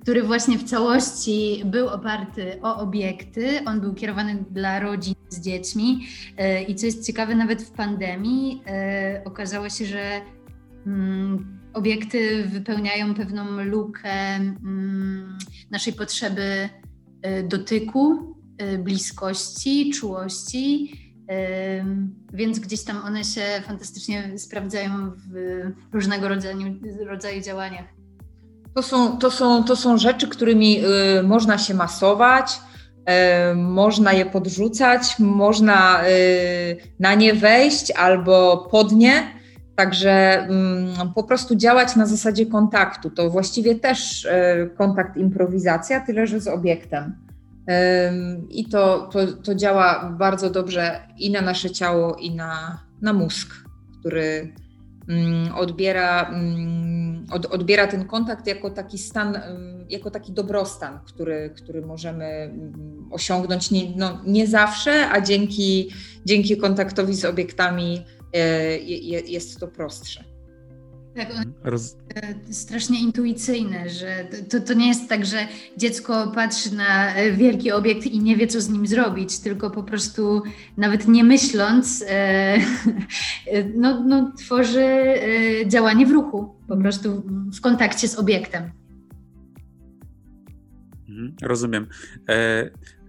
który 0.00 0.22
właśnie 0.22 0.58
w 0.58 0.64
całości 0.64 1.62
był 1.64 1.88
oparty 1.88 2.62
o 2.62 2.76
obiekty. 2.76 3.64
On 3.66 3.80
był 3.80 3.94
kierowany 3.94 4.44
dla 4.50 4.80
rodzin 4.80 5.14
z 5.28 5.40
dziećmi. 5.40 6.06
E, 6.36 6.62
I 6.62 6.74
co 6.74 6.86
jest 6.86 7.06
ciekawe, 7.06 7.34
nawet 7.34 7.62
w 7.62 7.70
pandemii 7.70 8.62
e, 8.66 9.22
okazało 9.24 9.68
się, 9.68 9.86
że 9.86 10.20
mm, 10.86 11.60
obiekty 11.72 12.44
wypełniają 12.44 13.14
pewną 13.14 13.64
lukę 13.64 14.34
mm, 14.34 15.38
naszej 15.70 15.92
potrzeby 15.92 16.68
dotyku, 17.44 18.34
bliskości, 18.78 19.90
czułości. 19.90 20.92
Więc 22.32 22.58
gdzieś 22.58 22.84
tam 22.84 23.02
one 23.04 23.24
się 23.24 23.42
fantastycznie 23.66 24.38
sprawdzają 24.38 25.10
w 25.10 25.62
różnego 25.92 26.28
rodzaju, 26.28 26.74
rodzaju 27.06 27.42
działaniach. 27.42 27.84
To 28.74 28.82
są, 28.82 29.18
to 29.18 29.30
są, 29.30 29.64
to 29.64 29.76
są 29.76 29.98
rzeczy, 29.98 30.28
którymi 30.28 30.84
y, 31.18 31.22
można 31.22 31.58
się 31.58 31.74
masować, 31.74 32.60
można 33.56 34.12
je 34.12 34.26
podrzucać, 34.26 35.18
można 35.18 36.08
y, 36.08 36.76
na 36.98 37.14
nie 37.14 37.34
wejść 37.34 37.90
albo 37.90 38.56
pod 38.70 38.92
nie. 38.92 39.39
Także 39.76 40.10
mm, 40.10 41.12
po 41.14 41.22
prostu 41.22 41.56
działać 41.56 41.96
na 41.96 42.06
zasadzie 42.06 42.46
kontaktu. 42.46 43.10
To 43.10 43.30
właściwie 43.30 43.74
też 43.74 44.28
kontakt 44.76 45.16
improwizacja, 45.16 46.00
tyle 46.00 46.26
że 46.26 46.40
z 46.40 46.48
obiektem. 46.48 47.14
I 48.50 48.64
to, 48.64 49.08
to, 49.12 49.26
to 49.26 49.54
działa 49.54 50.16
bardzo 50.18 50.50
dobrze 50.50 51.00
i 51.18 51.30
na 51.30 51.40
nasze 51.40 51.70
ciało, 51.70 52.16
i 52.16 52.34
na, 52.34 52.78
na 53.02 53.12
mózg, 53.12 53.54
który 54.00 54.54
mm, 55.08 55.54
odbiera 55.54 56.28
mm, 56.28 57.26
od, 57.30 57.46
odbiera 57.46 57.86
ten 57.86 58.04
kontakt 58.04 58.46
jako 58.46 58.70
taki 58.70 58.98
stan, 58.98 59.38
jako 59.88 60.10
taki 60.10 60.32
dobrostan, 60.32 60.98
który, 61.06 61.50
który 61.56 61.82
możemy 61.82 62.54
osiągnąć 63.10 63.70
nie, 63.70 63.82
no, 63.96 64.20
nie 64.26 64.46
zawsze, 64.46 65.10
a 65.10 65.20
dzięki, 65.20 65.90
dzięki 66.24 66.56
kontaktowi 66.56 67.14
z 67.14 67.24
obiektami 67.24 67.98
e, 67.98 68.19
jest 69.26 69.60
to 69.60 69.68
prostsze. 69.68 70.24
Tak, 71.16 71.28
on 71.36 71.52
Roz... 71.64 71.96
strasznie 72.50 73.00
intuicyjne, 73.00 73.88
że 73.88 74.26
to, 74.50 74.60
to 74.60 74.74
nie 74.74 74.88
jest 74.88 75.08
tak, 75.08 75.26
że 75.26 75.48
dziecko 75.76 76.32
patrzy 76.34 76.74
na 76.74 77.14
e, 77.14 77.32
wielki 77.32 77.72
obiekt 77.72 78.06
i 78.06 78.20
nie 78.20 78.36
wie, 78.36 78.46
co 78.46 78.60
z 78.60 78.68
nim 78.68 78.86
zrobić, 78.86 79.38
tylko 79.38 79.70
po 79.70 79.82
prostu 79.82 80.42
nawet 80.76 81.08
nie 81.08 81.24
myśląc, 81.24 82.04
e, 82.08 82.58
no, 83.76 84.04
no, 84.04 84.32
tworzy 84.38 84.84
e, 84.84 85.68
działanie 85.68 86.06
w 86.06 86.10
ruchu, 86.10 86.54
po 86.68 86.76
prostu 86.76 87.22
w 87.58 87.60
kontakcie 87.60 88.08
z 88.08 88.18
obiektem. 88.18 88.79
Mhm, 91.10 91.34
rozumiem. 91.42 91.86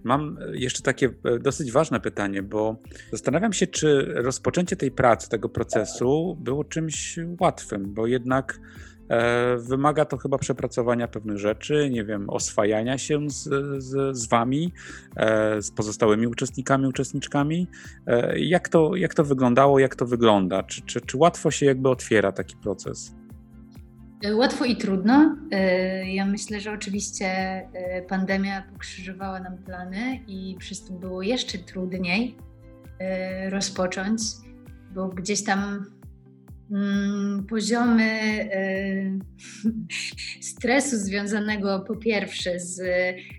Mam 0.04 0.38
jeszcze 0.52 0.82
takie 0.82 1.12
e, 1.24 1.38
dosyć 1.38 1.72
ważne 1.72 2.00
pytanie, 2.00 2.42
bo 2.42 2.76
zastanawiam 3.10 3.52
się, 3.52 3.66
czy 3.66 4.12
rozpoczęcie 4.14 4.76
tej 4.76 4.90
pracy, 4.90 5.28
tego 5.28 5.48
procesu 5.48 6.38
było 6.40 6.64
czymś 6.64 7.18
łatwym, 7.40 7.94
bo 7.94 8.06
jednak 8.06 8.60
e, 9.08 9.56
wymaga 9.56 10.04
to 10.04 10.16
chyba 10.16 10.38
przepracowania 10.38 11.08
pewnych 11.08 11.38
rzeczy, 11.38 11.90
nie 11.90 12.04
wiem, 12.04 12.30
oswajania 12.30 12.98
się 12.98 13.30
z, 13.30 13.48
z, 13.78 14.16
z 14.16 14.28
wami, 14.28 14.72
e, 15.16 15.62
z 15.62 15.70
pozostałymi 15.70 16.26
uczestnikami, 16.26 16.86
uczestniczkami. 16.86 17.66
E, 18.06 18.38
jak, 18.38 18.68
to, 18.68 18.96
jak 18.96 19.14
to 19.14 19.24
wyglądało, 19.24 19.78
jak 19.78 19.96
to 19.96 20.06
wygląda? 20.06 20.62
Czy, 20.62 20.82
czy, 20.82 21.00
czy 21.00 21.16
łatwo 21.16 21.50
się 21.50 21.66
jakby 21.66 21.88
otwiera 21.88 22.32
taki 22.32 22.56
proces? 22.56 23.14
Łatwo 24.30 24.64
i 24.64 24.76
trudno. 24.76 25.36
E, 25.50 26.12
ja 26.12 26.26
myślę, 26.26 26.60
że 26.60 26.72
oczywiście 26.72 27.26
e, 27.26 28.02
pandemia 28.02 28.62
pokrzyżowała 28.72 29.40
nam 29.40 29.58
plany 29.58 30.20
i 30.26 30.56
przez 30.58 30.84
to 30.84 30.92
było 30.92 31.22
jeszcze 31.22 31.58
trudniej 31.58 32.36
e, 32.98 33.50
rozpocząć, 33.50 34.20
bo 34.94 35.08
gdzieś 35.08 35.44
tam 35.44 35.86
mm, 36.70 37.46
poziomy 37.46 38.20
stresu 40.52 40.96
związanego 40.96 41.80
po 41.80 41.96
pierwsze 41.96 42.60
z 42.60 42.82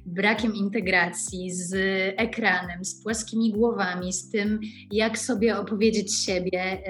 brakiem 0.06 0.56
integracji, 0.56 1.52
z 1.52 1.74
ekranem, 2.17 2.86
z 2.86 3.04
płaskimi 3.04 3.52
głowami, 3.52 4.13
z 4.13 4.30
tym, 4.30 4.60
jak 4.91 5.17
sobie 5.17 5.58
opowiedzieć 5.58 6.15
siebie 6.15 6.84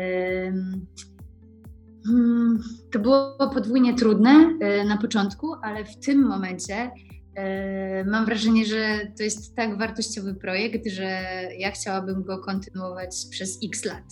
to 2.92 3.00
było 3.00 3.50
podwójnie 3.54 3.94
trudne 3.94 4.58
e, 4.60 4.86
na 4.86 4.98
początku, 4.98 5.54
ale 5.62 5.86
w 5.86 6.00
tym 6.00 6.28
momencie 6.28 6.92
e, 7.36 8.06
mam 8.06 8.26
wrażenie, 8.26 8.66
że 8.66 9.00
to 9.18 9.24
jest 9.24 9.56
tak 9.56 9.78
wartościowy 9.78 10.36
projekt, 10.36 10.88
że 10.88 11.24
ja 11.58 11.72
chciałabym 11.72 12.24
go 12.24 12.38
kontynuować 12.38 13.16
przez 13.32 13.60
x 13.66 13.86
lat. 13.86 14.04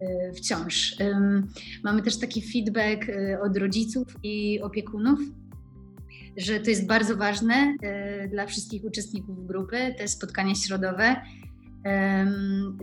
E, 0.00 0.32
wciąż. 0.32 0.96
Mamy 1.84 2.02
też 2.02 2.18
taki 2.18 2.42
feedback 2.52 3.06
od 3.42 3.56
rodziców 3.56 4.06
i 4.22 4.60
opiekunów, 4.62 5.20
że 6.36 6.60
to 6.60 6.70
jest 6.70 6.86
bardzo 6.86 7.16
ważne 7.16 7.76
dla 8.30 8.46
wszystkich 8.46 8.84
uczestników 8.84 9.46
grupy, 9.46 9.94
te 9.98 10.08
spotkania 10.08 10.54
środowe, 10.54 11.16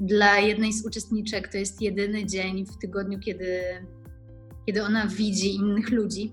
dla 0.02 0.40
jednej 0.40 0.74
z 0.74 0.86
uczestniczek 0.86 1.48
to 1.48 1.58
jest 1.58 1.82
jedyny 1.82 2.26
dzień 2.26 2.66
w 2.66 2.78
tygodniu, 2.78 3.20
kiedy, 3.20 3.62
kiedy 4.66 4.84
ona 4.84 5.08
widzi 5.08 5.56
innych 5.56 5.90
ludzi 5.92 6.32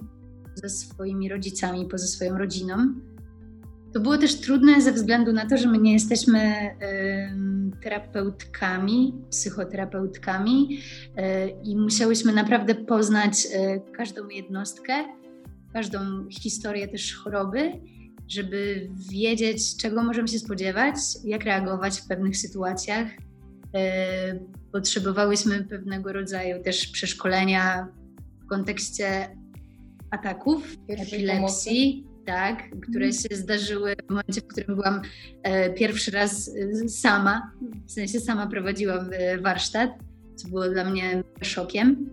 ze 0.55 0.69
swoimi 0.69 1.29
rodzicami, 1.29 1.87
poza 1.87 2.07
swoją 2.07 2.39
rodziną. 2.39 2.95
To 3.93 4.01
było 4.01 4.19
też 4.19 4.35
trudne 4.41 4.83
ze 4.83 4.93
względu 4.93 5.33
na 5.33 5.47
to, 5.47 5.57
że 5.57 5.69
my 5.69 5.79
nie 5.79 5.93
jesteśmy 5.93 6.71
terapeutkami, 7.83 9.15
psychoterapeutkami 9.31 10.81
e, 11.17 11.49
i 11.49 11.77
musiałyśmy 11.77 12.33
naprawdę 12.33 12.75
poznać 12.75 13.47
e, 13.53 13.81
każdą 13.81 14.29
jednostkę, 14.29 14.93
każdą 15.73 15.99
historię 16.29 16.89
też 16.89 17.15
choroby, 17.15 17.73
żeby 18.31 18.89
wiedzieć, 19.11 19.77
czego 19.77 20.03
możemy 20.03 20.29
się 20.29 20.39
spodziewać, 20.39 20.95
jak 21.25 21.45
reagować 21.45 22.01
w 22.01 22.07
pewnych 22.07 22.37
sytuacjach. 22.37 23.09
E, 23.75 24.39
potrzebowałyśmy 24.73 25.65
pewnego 25.65 26.13
rodzaju 26.13 26.63
też 26.63 26.87
przeszkolenia 26.87 27.89
w 28.45 28.47
kontekście 28.47 29.37
ataków, 30.11 30.77
epilepsji, 30.89 32.07
tak, 32.27 32.71
które 32.71 33.07
mhm. 33.07 33.13
się 33.13 33.37
zdarzyły 33.37 33.95
w 34.07 34.11
momencie, 34.11 34.41
w 34.41 34.47
którym 34.47 34.77
byłam 34.77 35.03
e, 35.43 35.71
pierwszy 35.71 36.11
raz 36.11 36.51
e, 36.85 36.89
sama, 36.89 37.53
w 37.87 37.93
sensie 37.93 38.21
sama 38.21 38.47
prowadziłam 38.47 39.11
warsztat, 39.43 39.91
co 40.37 40.49
było 40.49 40.69
dla 40.69 40.91
mnie 40.91 41.23
szokiem. 41.43 42.11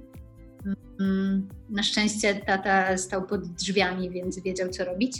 Mm, 1.00 1.48
na 1.70 1.84
szczęście 1.84 2.36
tata 2.36 2.98
stał 2.98 3.28
pod 3.28 3.48
drzwiami, 3.48 4.10
więc 4.10 4.44
wiedział, 4.44 4.70
co 4.70 4.86
robić. 4.86 5.18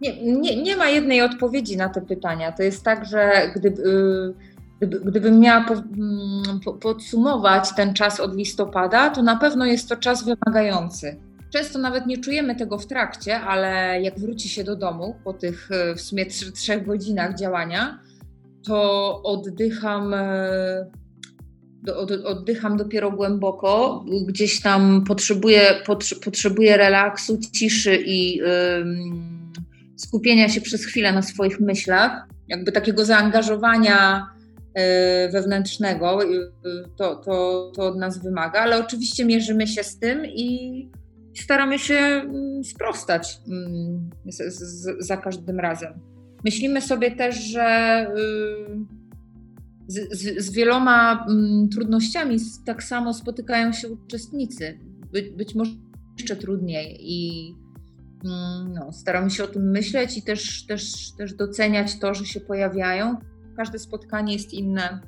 Nie, 0.00 0.22
nie, 0.22 0.62
nie 0.62 0.76
ma 0.76 0.88
jednej 0.88 1.22
odpowiedzi 1.22 1.76
na 1.76 1.88
te 1.88 2.00
pytania. 2.00 2.52
To 2.52 2.62
jest 2.62 2.82
tak, 2.82 3.04
że 3.04 3.52
gdyby, 3.56 3.82
y, 3.82 4.34
gdyby, 4.80 5.10
gdybym 5.10 5.40
miała 5.40 5.64
po, 5.64 5.74
mm, 5.74 6.60
po, 6.64 6.72
podsumować 6.72 7.74
ten 7.74 7.94
czas 7.94 8.20
od 8.20 8.36
listopada, 8.36 9.10
to 9.10 9.22
na 9.22 9.36
pewno 9.36 9.66
jest 9.66 9.88
to 9.88 9.96
czas 9.96 10.24
wymagający 10.24 11.16
Często 11.54 11.78
nawet 11.78 12.06
nie 12.06 12.18
czujemy 12.18 12.56
tego 12.56 12.78
w 12.78 12.86
trakcie, 12.86 13.40
ale 13.40 14.00
jak 14.02 14.18
wróci 14.18 14.48
się 14.48 14.64
do 14.64 14.76
domu 14.76 15.16
po 15.24 15.32
tych 15.32 15.70
e, 15.70 15.94
w 15.94 16.00
sumie 16.00 16.26
trzech 16.26 16.86
godzinach 16.86 17.38
działania, 17.38 17.98
to 18.66 19.22
oddycham, 19.22 20.14
e, 20.14 20.90
oddycham 22.24 22.76
dopiero 22.76 23.10
głęboko, 23.10 24.04
gdzieś 24.26 24.62
tam 24.62 25.04
potrzebuję, 25.04 25.82
potrzebuję 26.24 26.76
relaksu, 26.76 27.38
ciszy 27.52 28.02
i 28.06 28.40
skupienia 30.04 30.48
się 30.48 30.60
przez 30.60 30.84
chwilę 30.84 31.12
na 31.12 31.22
swoich 31.22 31.60
myślach, 31.60 32.28
jakby 32.48 32.72
takiego 32.72 33.04
zaangażowania 33.04 34.26
e, 34.74 35.28
wewnętrznego, 35.28 36.18
to, 36.96 37.16
to, 37.16 37.72
to 37.76 37.86
od 37.86 37.98
nas 37.98 38.22
wymaga, 38.22 38.60
ale 38.60 38.84
oczywiście 38.84 39.24
mierzymy 39.24 39.66
się 39.66 39.84
z 39.84 39.98
tym 39.98 40.26
i 40.26 40.90
staramy 41.34 41.78
się 41.78 41.94
mm, 41.94 42.64
sprostać 42.64 43.38
mm, 43.48 44.10
z, 44.26 44.54
z, 44.54 45.06
za 45.06 45.16
każdym 45.16 45.60
razem. 45.60 45.92
Myślimy 46.44 46.80
sobie 46.80 47.10
też, 47.10 47.36
że 47.36 48.06
y, 48.08 49.04
z, 49.86 50.44
z 50.44 50.52
wieloma 50.52 51.26
mm, 51.28 51.68
trudnościami 51.68 52.36
tak 52.66 52.82
samo 52.82 53.14
spotykają 53.14 53.72
się 53.72 53.88
uczestnicy. 53.88 54.78
By, 55.12 55.32
być 55.36 55.54
może 55.54 55.70
jeszcze 56.18 56.36
trudniej 56.36 56.96
i 57.00 57.50
no, 58.68 58.92
staramy 58.92 59.30
się 59.30 59.44
o 59.44 59.46
tym 59.46 59.70
myśleć 59.70 60.18
i 60.18 60.22
też, 60.22 60.66
też, 60.66 61.12
też 61.18 61.34
doceniać 61.34 61.98
to, 61.98 62.14
że 62.14 62.26
się 62.26 62.40
pojawiają. 62.40 63.16
Każde 63.56 63.78
spotkanie 63.78 64.32
jest 64.32 64.52
inne, 64.52 65.00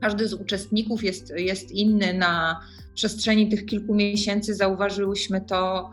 każdy 0.00 0.28
z 0.28 0.34
uczestników 0.34 1.04
jest, 1.04 1.32
jest 1.36 1.70
inny 1.70 2.14
na 2.14 2.60
przestrzeni 2.94 3.48
tych 3.48 3.66
kilku 3.66 3.94
miesięcy 3.94 4.54
zauważyłyśmy 4.54 5.40
to, 5.40 5.90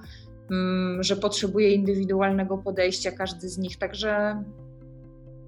mm, 0.52 1.04
że 1.04 1.16
potrzebuje 1.16 1.72
indywidualnego 1.72 2.58
podejścia 2.58 3.12
każdy 3.12 3.50
z 3.50 3.58
nich. 3.58 3.78
Także 3.78 4.44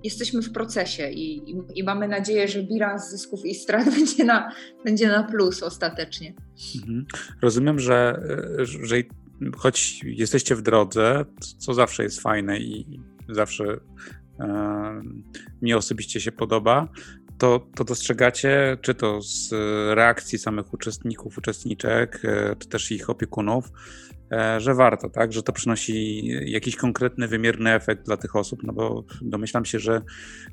jesteśmy 0.03 0.41
w 0.41 0.51
procesie 0.51 1.09
i, 1.09 1.51
i, 1.51 1.55
i, 1.75 1.83
mamy 1.83 2.07
nadzieję, 2.07 2.47
że 2.47 2.63
bilans 2.63 3.09
zysków 3.09 3.45
i 3.45 3.55
strat 3.55 3.89
będzie 3.95 4.23
na, 4.23 4.51
będzie 4.85 5.07
na 5.07 5.23
plus 5.23 5.63
ostatecznie. 5.63 6.33
Mhm. 6.75 7.05
Rozumiem, 7.41 7.79
że, 7.79 8.21
że 8.63 8.95
choć 9.57 10.03
jesteście 10.03 10.55
w 10.55 10.61
drodze, 10.61 11.25
co 11.57 11.73
zawsze 11.73 12.03
jest 12.03 12.21
fajne 12.21 12.59
i 12.59 12.99
zawsze 13.29 13.79
e, 14.39 15.01
mnie 15.61 15.77
osobiście 15.77 16.21
się 16.21 16.31
podoba, 16.31 16.87
to, 17.37 17.67
to 17.75 17.83
dostrzegacie, 17.83 18.77
czy 18.81 18.95
to 18.95 19.21
z 19.21 19.51
reakcji 19.95 20.37
samych 20.37 20.73
uczestników, 20.73 21.37
uczestniczek, 21.37 22.21
e, 22.23 22.55
czy 22.59 22.69
też 22.69 22.91
ich 22.91 23.09
opiekunów, 23.09 23.71
e, 24.31 24.59
że 24.59 24.73
warto, 24.73 25.09
tak? 25.09 25.33
Że 25.33 25.43
to 25.43 25.53
przynosi 25.53 26.27
jakiś 26.45 26.75
konkretny, 26.75 27.27
wymierny 27.27 27.73
efekt 27.73 28.05
dla 28.05 28.17
tych 28.17 28.35
osób, 28.35 28.63
no 28.63 28.73
bo 28.73 29.03
domyślam 29.21 29.65
się, 29.65 29.79
że 29.79 30.01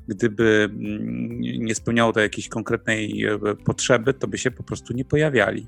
gdyby 0.07 0.69
mm, 0.71 1.41
nie 1.41 1.75
spełniało 1.75 2.13
to 2.13 2.19
jakiejś 2.19 2.49
konkretnej 2.49 3.23
e, 3.23 3.39
potrzeby, 3.65 4.13
to 4.13 4.27
by 4.27 4.37
się 4.37 4.51
po 4.51 4.63
prostu 4.63 4.93
nie 4.93 5.05
pojawiali. 5.05 5.67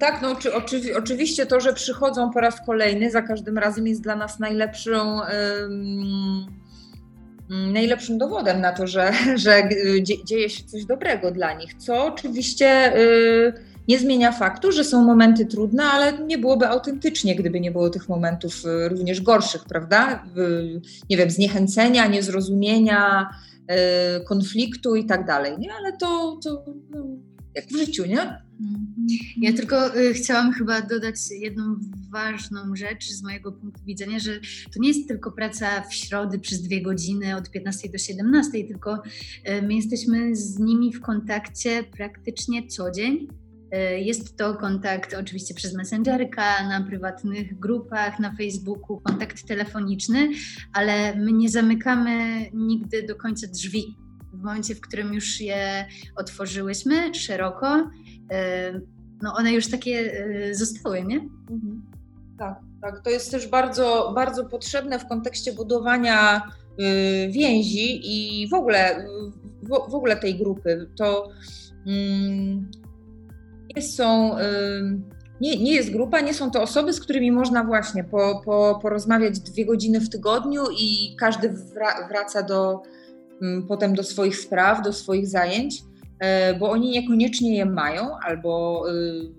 Tak, 0.00 0.22
no 0.22 0.30
oczy, 0.30 0.54
oczywi 0.54 0.94
oczywiście 0.94 1.46
to, 1.46 1.60
że 1.60 1.72
przychodzą 1.72 2.30
po 2.30 2.40
raz 2.40 2.66
kolejny, 2.66 3.10
za 3.10 3.22
każdym 3.22 3.58
razem 3.58 3.86
jest 3.86 4.02
dla 4.02 4.16
nas 4.16 4.38
najlepszą. 4.38 5.20
Yy 5.20 6.58
Mm, 7.50 7.72
najlepszym 7.72 8.18
dowodem 8.18 8.60
na 8.60 8.72
to, 8.72 8.86
że, 8.86 9.12
że 9.44 9.68
dzieje 10.24 10.50
się 10.50 10.64
coś 10.64 10.84
dobrego 10.84 11.30
dla 11.30 11.52
nich, 11.52 11.74
co 11.74 12.06
oczywiście 12.06 12.96
y, 12.96 13.52
nie 13.88 13.98
zmienia 13.98 14.32
faktu, 14.32 14.72
że 14.72 14.84
są 14.84 15.04
momenty 15.04 15.46
trudne, 15.46 15.84
ale 15.84 16.18
nie 16.18 16.38
byłoby 16.38 16.68
autentycznie, 16.68 17.34
gdyby 17.34 17.60
nie 17.60 17.70
było 17.70 17.90
tych 17.90 18.08
momentów 18.08 18.64
y, 18.64 18.88
również 18.88 19.20
gorszych, 19.20 19.64
prawda? 19.64 20.24
Nie 21.10 21.16
wiem, 21.16 21.30
zniechęcenia, 21.30 22.06
niezrozumienia, 22.06 23.28
konfliktu 24.28 24.96
i 24.96 25.04
tak 25.04 25.26
dalej? 25.26 25.52
Ale 25.78 25.96
to, 25.96 26.38
to 26.44 26.64
no, 26.90 27.06
jak 27.58 27.68
w 27.68 27.76
życiu, 27.76 28.06
nie? 28.06 28.20
Mhm. 28.20 29.06
Ja 29.36 29.52
tylko 29.52 29.96
y, 29.96 30.14
chciałam 30.14 30.52
chyba 30.52 30.80
dodać 30.80 31.16
jedną 31.30 31.76
ważną 32.10 32.76
rzecz 32.76 33.08
z 33.08 33.22
mojego 33.22 33.52
punktu 33.52 33.84
widzenia, 33.84 34.18
że 34.18 34.40
to 34.74 34.80
nie 34.80 34.88
jest 34.88 35.08
tylko 35.08 35.32
praca 35.32 35.82
w 35.82 35.94
środy 35.94 36.38
przez 36.38 36.62
dwie 36.62 36.82
godziny 36.82 37.36
od 37.36 37.50
15 37.50 37.88
do 37.88 37.98
17, 37.98 38.64
tylko 38.64 38.94
y, 38.94 39.62
my 39.62 39.74
jesteśmy 39.74 40.36
z 40.36 40.58
nimi 40.58 40.92
w 40.92 41.00
kontakcie 41.00 41.84
praktycznie 41.96 42.66
co 42.66 42.90
dzień. 42.90 43.28
Y, 43.74 44.00
jest 44.00 44.36
to 44.36 44.54
kontakt 44.54 45.14
oczywiście 45.14 45.54
przez 45.54 45.74
Messengerka, 45.74 46.68
na 46.68 46.84
prywatnych 46.86 47.58
grupach, 47.58 48.18
na 48.18 48.36
Facebooku, 48.36 49.00
kontakt 49.00 49.46
telefoniczny, 49.46 50.28
ale 50.72 51.16
my 51.16 51.32
nie 51.32 51.48
zamykamy 51.48 52.46
nigdy 52.54 53.02
do 53.02 53.16
końca 53.16 53.46
drzwi 53.46 54.07
w 54.38 54.42
momencie, 54.42 54.74
w 54.74 54.80
którym 54.80 55.14
już 55.14 55.40
je 55.40 55.86
otworzyłyśmy 56.16 57.14
szeroko, 57.14 57.90
no 59.22 59.34
one 59.34 59.52
już 59.52 59.70
takie 59.70 60.26
zostały, 60.52 61.02
nie? 61.02 61.16
Mhm. 61.50 61.82
Tak, 62.38 62.60
tak. 62.82 63.00
To 63.04 63.10
jest 63.10 63.30
też 63.30 63.46
bardzo, 63.46 64.12
bardzo 64.14 64.44
potrzebne 64.44 64.98
w 64.98 65.08
kontekście 65.08 65.52
budowania 65.52 66.42
y, 66.80 67.28
więzi 67.30 68.00
i 68.02 68.48
w 68.48 68.54
ogóle, 68.54 69.06
w, 69.62 69.94
ogóle 69.94 70.16
tej 70.16 70.38
grupy. 70.38 70.90
To 70.96 71.30
mm, 71.86 72.70
nie 73.76 73.82
są. 73.82 74.36
Nie, 75.40 75.56
nie 75.56 75.74
jest 75.74 75.90
grupa, 75.90 76.20
nie 76.20 76.34
są 76.34 76.50
to 76.50 76.62
osoby, 76.62 76.92
z 76.92 77.00
którymi 77.00 77.32
można 77.32 77.64
właśnie 77.64 78.04
po, 78.04 78.42
po, 78.44 78.78
porozmawiać 78.82 79.40
dwie 79.40 79.66
godziny 79.66 80.00
w 80.00 80.08
tygodniu 80.10 80.62
i 80.78 81.16
każdy 81.18 81.54
wraca 82.08 82.42
do, 82.42 82.82
potem 83.68 83.94
do 83.94 84.02
swoich 84.02 84.36
spraw, 84.36 84.82
do 84.82 84.92
swoich 84.92 85.26
zajęć, 85.26 85.82
e, 86.20 86.54
bo 86.54 86.70
oni 86.70 86.90
niekoniecznie 86.90 87.56
je 87.56 87.66
mają, 87.66 88.18
albo 88.18 88.84
y, 88.90 89.38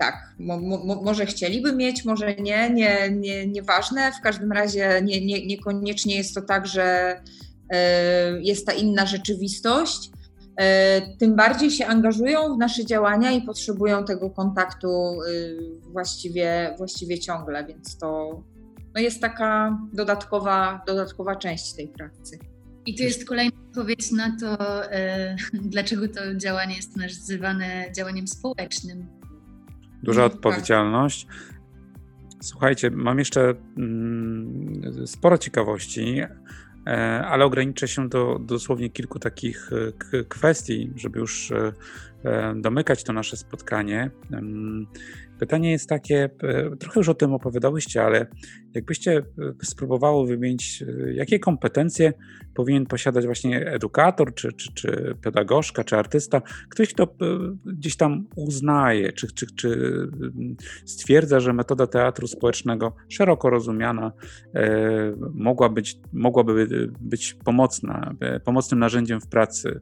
tak, 0.00 0.34
mo, 0.38 0.60
mo, 0.60 1.02
może 1.02 1.26
chcieliby 1.26 1.72
mieć, 1.72 2.04
może 2.04 2.34
nie, 2.34 2.70
nie, 2.70 3.10
nie, 3.10 3.46
nieważne. 3.46 4.12
W 4.12 4.22
każdym 4.22 4.52
razie 4.52 5.00
nie, 5.04 5.26
nie, 5.26 5.46
niekoniecznie 5.46 6.16
jest 6.16 6.34
to 6.34 6.42
tak, 6.42 6.66
że 6.66 7.16
e, 7.70 8.40
jest 8.42 8.66
ta 8.66 8.72
inna 8.72 9.06
rzeczywistość. 9.06 10.10
E, 10.56 11.00
tym 11.16 11.36
bardziej 11.36 11.70
się 11.70 11.86
angażują 11.86 12.54
w 12.54 12.58
nasze 12.58 12.84
działania 12.84 13.30
i 13.30 13.42
potrzebują 13.42 14.04
tego 14.04 14.30
kontaktu 14.30 15.22
y, 15.22 15.58
właściwie, 15.92 16.74
właściwie 16.78 17.18
ciągle, 17.18 17.64
więc 17.66 17.98
to 17.98 18.40
no 18.94 19.00
jest 19.00 19.20
taka 19.20 19.78
dodatkowa, 19.92 20.82
dodatkowa 20.86 21.36
część 21.36 21.74
tej 21.74 21.88
pracy. 21.88 22.38
I 22.86 22.94
tu 22.94 23.02
jest 23.02 23.28
kolejna 23.28 23.60
odpowiedź 23.68 24.12
na 24.12 24.36
to, 24.40 24.84
e, 24.92 25.36
dlaczego 25.72 26.08
to 26.08 26.34
działanie 26.34 26.76
jest 26.76 26.96
nazywane 26.96 27.92
działaniem 27.96 28.28
społecznym. 28.28 29.06
Duża 30.02 30.24
odpowiedzialność. 30.24 31.26
Słuchajcie, 32.42 32.90
mam 32.90 33.18
jeszcze 33.18 33.54
mm, 33.76 35.06
sporo 35.06 35.38
ciekawości, 35.38 36.20
e, 36.86 36.90
ale 37.26 37.44
ograniczę 37.44 37.88
się 37.88 38.08
do, 38.08 38.38
dosłownie 38.38 38.90
kilku 38.90 39.18
takich 39.18 39.70
e, 40.12 40.24
kwestii, 40.24 40.92
żeby 40.96 41.18
już 41.18 41.50
e, 41.50 41.72
e, 42.24 42.54
domykać 42.56 43.04
to 43.04 43.12
nasze 43.12 43.36
spotkanie. 43.36 44.10
Pytanie 45.40 45.70
jest 45.70 45.88
takie, 45.88 46.30
trochę 46.80 47.00
już 47.00 47.08
o 47.08 47.14
tym 47.14 47.34
opowiadałyście, 47.34 48.02
ale 48.02 48.26
jakbyście 48.74 49.22
spróbowało 49.62 50.26
wymienić, 50.26 50.84
jakie 51.14 51.38
kompetencje 51.38 52.12
powinien 52.54 52.86
posiadać 52.86 53.24
właśnie 53.24 53.66
edukator, 53.66 54.34
czy, 54.34 54.52
czy, 54.52 54.74
czy 54.74 55.14
pedagogzka, 55.22 55.84
czy 55.84 55.96
artysta, 55.96 56.42
ktoś, 56.68 56.94
kto 56.94 57.16
gdzieś 57.64 57.96
tam 57.96 58.26
uznaje, 58.36 59.12
czy, 59.12 59.32
czy, 59.34 59.46
czy 59.56 59.96
stwierdza, 60.84 61.40
że 61.40 61.52
metoda 61.52 61.86
teatru 61.86 62.26
społecznego, 62.26 62.94
szeroko 63.08 63.50
rozumiana, 63.50 64.12
mogła 65.34 65.68
być, 65.68 65.98
mogłaby 66.12 66.90
być 67.00 67.34
pomocna, 67.44 68.14
pomocnym 68.44 68.80
narzędziem 68.80 69.20
w 69.20 69.28
pracy. 69.28 69.80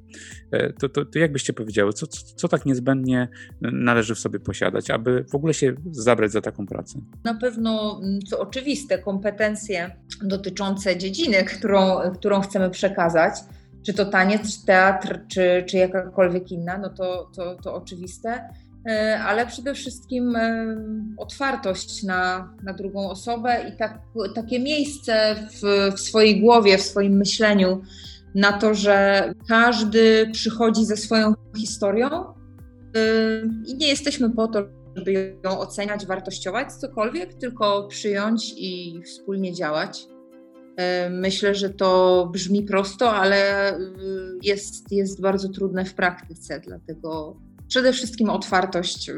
To, 0.80 0.88
to, 0.88 1.04
to 1.04 1.18
jak 1.18 1.32
powiedziały, 1.56 1.92
co, 1.92 2.06
co, 2.06 2.34
co 2.36 2.48
tak 2.48 2.66
niezbędnie 2.66 3.28
należy 3.60 4.14
w 4.14 4.18
sobie 4.18 4.40
posiadać, 4.40 4.90
aby 4.90 5.24
w 5.30 5.34
ogóle 5.34 5.47
się 5.54 5.74
zabrać 5.90 6.32
za 6.32 6.40
taką 6.40 6.66
pracę? 6.66 6.98
Na 7.24 7.34
pewno, 7.34 8.00
mm, 8.02 8.20
co 8.22 8.40
oczywiste, 8.40 8.98
kompetencje 8.98 9.96
dotyczące 10.22 10.96
dziedziny, 10.96 11.44
którą, 11.44 11.98
którą 12.14 12.40
chcemy 12.40 12.70
przekazać, 12.70 13.34
czy 13.86 13.94
to 13.94 14.04
taniec, 14.04 14.58
czy 14.58 14.66
teatr, 14.66 15.20
czy, 15.28 15.64
czy 15.68 15.76
jakakolwiek 15.76 16.52
inna, 16.52 16.78
no 16.78 16.88
to, 16.88 17.30
to, 17.36 17.54
to 17.54 17.74
oczywiste, 17.74 18.48
e, 18.88 19.20
ale 19.20 19.46
przede 19.46 19.74
wszystkim 19.74 20.36
e, 20.36 20.76
otwartość 21.16 22.02
na, 22.02 22.52
na 22.62 22.72
drugą 22.72 23.10
osobę 23.10 23.64
i 23.68 23.76
tak, 23.76 24.00
takie 24.34 24.60
miejsce 24.60 25.36
w, 25.50 25.92
w 25.96 26.00
swojej 26.00 26.40
głowie, 26.40 26.78
w 26.78 26.82
swoim 26.82 27.12
myśleniu 27.12 27.82
na 28.34 28.52
to, 28.52 28.74
że 28.74 29.28
każdy 29.48 30.30
przychodzi 30.32 30.84
ze 30.84 30.96
swoją 30.96 31.34
historią 31.56 32.24
i 33.66 33.76
nie 33.76 33.88
jesteśmy 33.88 34.30
po 34.30 34.48
to, 34.48 34.62
żeby 34.98 35.38
ją 35.44 35.58
oceniać, 35.58 36.06
wartościować, 36.06 36.72
cokolwiek, 36.72 37.34
tylko 37.34 37.88
przyjąć 37.88 38.54
i 38.56 39.02
wspólnie 39.06 39.52
działać. 39.52 40.06
Myślę, 41.10 41.54
że 41.54 41.70
to 41.70 42.28
brzmi 42.32 42.62
prosto, 42.62 43.12
ale 43.12 43.72
jest, 44.42 44.92
jest 44.92 45.20
bardzo 45.20 45.48
trudne 45.48 45.84
w 45.84 45.94
praktyce, 45.94 46.60
dlatego 46.60 47.36
przede 47.68 47.92
wszystkim 47.92 48.30
otwartość, 48.30 49.10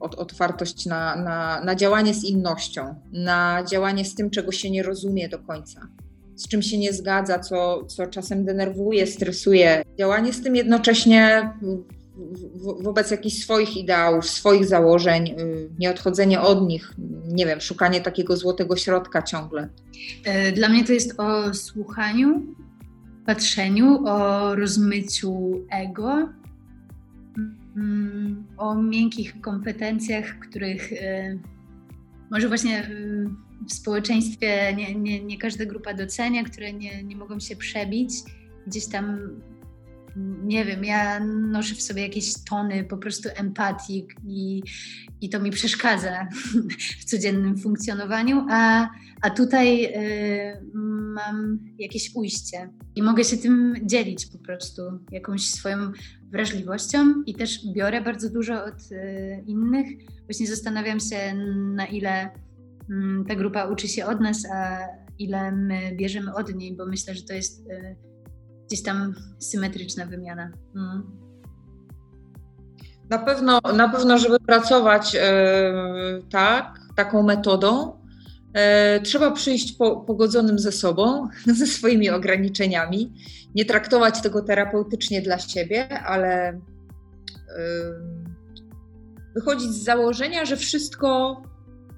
otwartość 0.00 0.86
na, 0.86 1.16
na, 1.16 1.64
na 1.64 1.74
działanie 1.74 2.14
z 2.14 2.24
innością, 2.24 2.94
na 3.12 3.64
działanie 3.64 4.04
z 4.04 4.14
tym, 4.14 4.30
czego 4.30 4.52
się 4.52 4.70
nie 4.70 4.82
rozumie 4.82 5.28
do 5.28 5.38
końca 5.38 5.88
z 6.40 6.48
czym 6.48 6.62
się 6.62 6.78
nie 6.78 6.92
zgadza, 6.92 7.38
co, 7.38 7.84
co 7.84 8.06
czasem 8.06 8.44
denerwuje, 8.44 9.06
stresuje. 9.06 9.82
Działanie 9.98 10.32
z 10.32 10.42
tym 10.42 10.56
jednocześnie 10.56 11.50
wobec 12.80 13.10
jakichś 13.10 13.36
swoich 13.36 13.76
ideałów, 13.76 14.30
swoich 14.30 14.66
założeń, 14.66 15.28
y, 15.28 15.68
nie 15.78 15.90
odchodzenie 15.90 16.40
od 16.40 16.68
nich, 16.68 16.94
nie 17.28 17.46
wiem, 17.46 17.60
szukanie 17.60 18.00
takiego 18.00 18.36
złotego 18.36 18.76
środka 18.76 19.22
ciągle. 19.22 19.68
E, 20.24 20.52
dla 20.52 20.68
mnie 20.68 20.84
to 20.84 20.92
jest 20.92 21.20
o 21.20 21.54
słuchaniu, 21.54 22.54
patrzeniu, 23.26 24.06
o 24.06 24.54
rozmyciu 24.54 25.64
ego, 25.70 26.28
mm, 27.76 28.46
o 28.56 28.74
miękkich 28.74 29.40
kompetencjach, 29.40 30.38
których 30.38 30.92
e, 30.92 31.38
może 32.30 32.48
właśnie 32.48 32.88
y, 32.90 33.28
w 33.68 33.72
społeczeństwie 33.72 34.74
nie, 34.76 34.94
nie, 34.94 35.24
nie 35.24 35.38
każda 35.38 35.64
grupa 35.64 35.94
docenia, 35.94 36.44
które 36.44 36.72
nie, 36.72 37.02
nie 37.02 37.16
mogą 37.16 37.40
się 37.40 37.56
przebić. 37.56 38.12
Gdzieś 38.66 38.86
tam, 38.86 39.30
nie 40.44 40.64
wiem, 40.64 40.84
ja 40.84 41.20
noszę 41.24 41.74
w 41.74 41.82
sobie 41.82 42.02
jakieś 42.02 42.44
tony 42.50 42.84
po 42.84 42.96
prostu 42.96 43.28
empatii 43.36 44.06
i, 44.26 44.62
i 45.20 45.28
to 45.28 45.40
mi 45.40 45.50
przeszkadza 45.50 46.28
w 47.00 47.04
codziennym 47.04 47.58
funkcjonowaniu, 47.58 48.46
a, 48.50 48.88
a 49.22 49.30
tutaj 49.30 49.84
y, 49.84 50.66
mam 51.14 51.58
jakieś 51.78 52.10
ujście 52.14 52.70
i 52.94 53.02
mogę 53.02 53.24
się 53.24 53.36
tym 53.36 53.74
dzielić 53.82 54.26
po 54.26 54.38
prostu, 54.38 54.82
jakąś 55.10 55.50
swoją 55.50 55.92
wrażliwością 56.32 57.22
i 57.26 57.34
też 57.34 57.60
biorę 57.74 58.00
bardzo 58.00 58.30
dużo 58.30 58.64
od 58.64 58.92
y, 58.92 59.44
innych. 59.46 59.86
Właśnie 60.24 60.46
zastanawiam 60.46 61.00
się, 61.00 61.34
na 61.74 61.86
ile 61.86 62.30
Mm, 62.90 63.24
ta 63.24 63.34
grupa 63.34 63.64
uczy 63.64 63.88
się 63.88 64.06
od 64.06 64.20
nas, 64.20 64.46
a 64.52 64.88
ile 65.18 65.52
my 65.52 65.92
bierzemy 65.96 66.34
od 66.34 66.54
niej, 66.54 66.76
bo 66.76 66.86
myślę, 66.86 67.14
że 67.14 67.22
to 67.22 67.32
jest 67.32 67.66
y, 67.66 67.96
gdzieś 68.70 68.82
tam 68.82 69.14
symetryczna 69.38 70.06
wymiana. 70.06 70.50
Mm. 70.76 71.02
Na 73.10 73.18
pewno, 73.18 73.60
na 73.76 73.88
pewno, 73.88 74.18
żeby 74.18 74.40
pracować 74.40 75.16
e, 75.20 75.72
tak, 76.30 76.78
taką 76.96 77.22
metodą, 77.22 78.00
e, 78.52 79.00
trzeba 79.00 79.30
przyjść 79.30 79.72
po, 79.72 79.96
pogodzonym 79.96 80.58
ze 80.58 80.72
sobą, 80.72 81.28
ze 81.58 81.66
swoimi 81.66 82.10
ograniczeniami, 82.10 83.12
nie 83.54 83.64
traktować 83.64 84.20
tego 84.20 84.42
terapeutycznie 84.42 85.22
dla 85.22 85.38
siebie, 85.38 86.00
ale 86.00 86.48
e, 86.48 86.60
wychodzić 89.34 89.70
z 89.70 89.84
założenia, 89.84 90.44
że 90.44 90.56
wszystko 90.56 91.42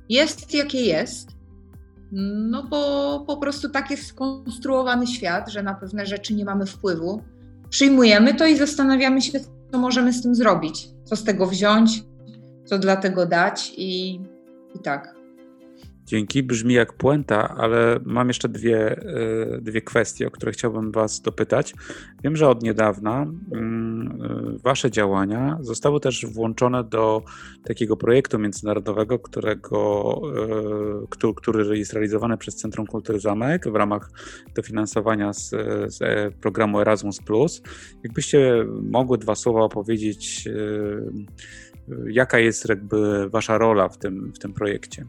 jest 0.09 0.55
jakie 0.55 0.81
jest, 0.81 1.32
no 2.13 2.63
bo 2.63 3.25
po 3.27 3.37
prostu 3.37 3.69
tak 3.69 3.91
jest 3.91 4.07
skonstruowany 4.07 5.07
świat, 5.07 5.51
że 5.51 5.63
na 5.63 5.75
pewne 5.75 6.07
rzeczy 6.07 6.35
nie 6.35 6.45
mamy 6.45 6.67
wpływu. 6.67 7.23
Przyjmujemy 7.71 8.35
to 8.35 8.47
i 8.47 8.57
zastanawiamy 8.57 9.23
się, 9.23 9.41
co 9.73 9.79
możemy 9.79 10.13
z 10.13 10.23
tym 10.23 10.35
zrobić, 10.35 10.89
co 11.05 11.17
z 11.17 11.25
tego 11.25 11.47
wziąć, 11.47 12.05
co 12.65 12.79
dla 12.79 12.97
tego 12.97 13.27
dać 13.27 13.73
i, 13.77 14.15
i 14.75 14.79
tak. 14.83 15.22
Dzięki, 16.07 16.43
brzmi 16.43 16.75
jak 16.75 16.93
puenta, 16.93 17.49
ale 17.57 18.01
mam 18.05 18.29
jeszcze 18.29 18.49
dwie, 18.49 18.97
e, 18.97 19.61
dwie 19.61 19.83
kwestie, 19.83 20.27
o 20.27 20.31
które 20.31 20.53
chciałbym 20.53 20.93
Was 20.93 21.21
dopytać. 21.21 21.75
Wiem, 22.25 22.37
że 22.37 22.49
od 22.49 22.63
niedawna 22.63 23.27
mm, 23.53 24.23
e, 24.23 24.59
Wasze 24.59 24.91
działania 24.91 25.59
zostały 25.61 26.01
też 26.01 26.27
włączone 26.27 26.85
do 26.85 27.23
takiego 27.65 27.97
projektu 27.97 28.39
międzynarodowego, 28.39 29.19
którego, 29.19 30.21
e, 31.25 31.33
który 31.37 31.79
jest 31.79 31.93
realizowany 31.93 32.37
przez 32.37 32.57
Centrum 32.57 32.87
Kultury 32.87 33.21
Zamek 33.21 33.69
w 33.69 33.75
ramach 33.75 34.11
dofinansowania 34.55 35.33
z, 35.33 35.51
z 35.87 36.01
programu 36.35 36.81
Erasmus. 36.81 37.21
Jakbyście 38.05 38.67
mogły 38.83 39.19
dwa 39.19 39.35
słowa 39.35 39.61
opowiedzieć, 39.61 40.49
jaka 42.07 42.39
jest 42.39 42.69
jakby 42.69 43.29
Wasza 43.29 43.59
rola 43.59 43.89
w 43.89 43.99
tym, 43.99 44.33
w 44.33 44.39
tym 44.39 44.53
projekcie? 44.53 45.07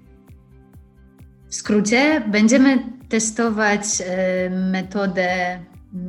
W 1.54 1.56
skrócie, 1.56 2.22
będziemy 2.32 2.84
testować 3.10 3.84
e, 4.06 4.50
metodę 4.50 5.60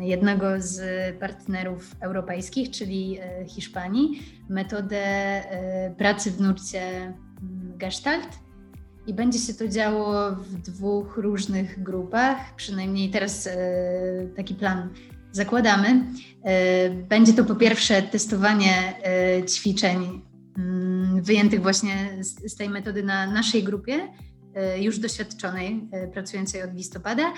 jednego 0.01 0.47
z 0.59 0.81
partnerów 1.19 1.97
europejskich, 2.01 2.71
czyli 2.71 3.19
e, 3.21 3.45
Hiszpanii, 3.47 4.23
metodę 4.49 4.97
e, 5.01 5.95
pracy 5.99 6.31
w 6.31 6.41
nurcie 6.41 6.81
mm, 6.81 7.15
Gestalt. 7.77 8.29
I 9.07 9.15
będzie 9.15 9.39
się 9.39 9.55
to 9.55 9.69
działo 9.69 10.33
w 10.33 10.55
dwóch 10.55 11.17
różnych 11.17 11.83
grupach, 11.83 12.55
przynajmniej 12.57 13.11
teraz 13.11 13.49
taki 14.37 14.55
plan 14.55 14.89
zakładamy. 15.33 16.05
Będzie 17.09 17.33
to 17.33 17.45
po 17.45 17.55
pierwsze 17.55 18.03
testowanie 18.03 18.95
ćwiczeń 19.49 20.23
mm, 20.59 21.23
wyjętych 21.23 21.63
właśnie 21.63 22.19
z 22.23 22.57
tej 22.57 22.69
metody 22.69 23.03
na 23.03 23.27
naszej 23.27 23.63
grupie 23.63 24.09
już 24.77 24.99
doświadczonej, 24.99 25.89
e, 25.93 26.09
pracującej 26.09 26.63
od 26.63 26.75
listopada 26.75 27.33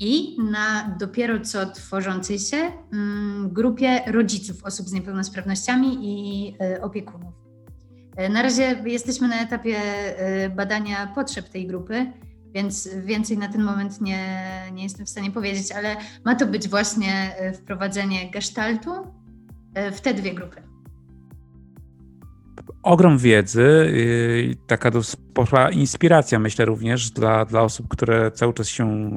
i 0.00 0.36
na 0.50 0.96
dopiero 1.00 1.40
co 1.40 1.70
tworzącej 1.70 2.38
się 2.38 2.56
mm, 2.92 3.48
grupie 3.52 4.00
rodziców 4.06 4.64
osób 4.64 4.88
z 4.88 4.92
niepełnosprawnościami 4.92 5.98
i 6.00 6.56
e, 6.60 6.82
opiekunów. 6.82 7.34
Na 8.30 8.42
razie 8.42 8.82
jesteśmy 8.86 9.28
na 9.28 9.40
etapie 9.40 9.80
badania 10.56 11.12
potrzeb 11.14 11.48
tej 11.48 11.66
grupy, 11.66 12.12
więc 12.54 12.88
więcej 13.04 13.38
na 13.38 13.48
ten 13.48 13.62
moment 13.62 14.00
nie, 14.00 14.42
nie 14.72 14.82
jestem 14.82 15.06
w 15.06 15.10
stanie 15.10 15.30
powiedzieć, 15.30 15.72
ale 15.72 15.96
ma 16.24 16.34
to 16.34 16.46
być 16.46 16.68
właśnie 16.68 17.36
wprowadzenie 17.54 18.30
gestaltu 18.30 18.90
w 19.92 20.00
te 20.00 20.14
dwie 20.14 20.34
grupy 20.34 20.65
ogrom 22.82 23.18
wiedzy, 23.18 23.92
i 23.94 24.56
taka 24.66 24.90
spora 25.02 25.70
inspiracja, 25.70 26.38
myślę 26.38 26.64
również 26.64 27.10
dla, 27.10 27.44
dla 27.44 27.62
osób, 27.62 27.88
które 27.88 28.30
cały 28.30 28.54
czas 28.54 28.68
się 28.68 29.10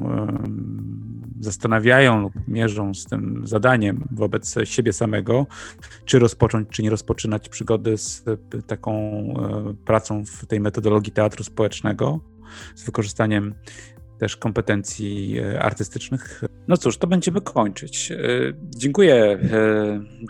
zastanawiają 1.40 2.20
lub 2.20 2.32
mierzą 2.48 2.94
z 2.94 3.04
tym 3.04 3.42
zadaniem 3.44 4.08
wobec 4.10 4.54
siebie 4.64 4.92
samego, 4.92 5.46
czy 6.04 6.18
rozpocząć, 6.18 6.68
czy 6.68 6.82
nie 6.82 6.90
rozpoczynać 6.90 7.48
przygody 7.48 7.98
z 7.98 8.24
taką 8.66 8.92
e, 8.92 9.74
pracą 9.84 10.24
w 10.24 10.46
tej 10.46 10.60
metodologii 10.60 11.12
teatru 11.12 11.44
społecznego, 11.44 12.20
z 12.74 12.84
wykorzystaniem 12.84 13.54
też 14.20 14.36
kompetencji 14.36 15.38
e, 15.38 15.62
artystycznych. 15.62 16.44
No 16.68 16.76
cóż, 16.76 16.98
to 16.98 17.06
będziemy 17.06 17.40
kończyć. 17.40 18.12
E, 18.12 18.16
dziękuję, 18.76 19.14
e, 19.14 19.38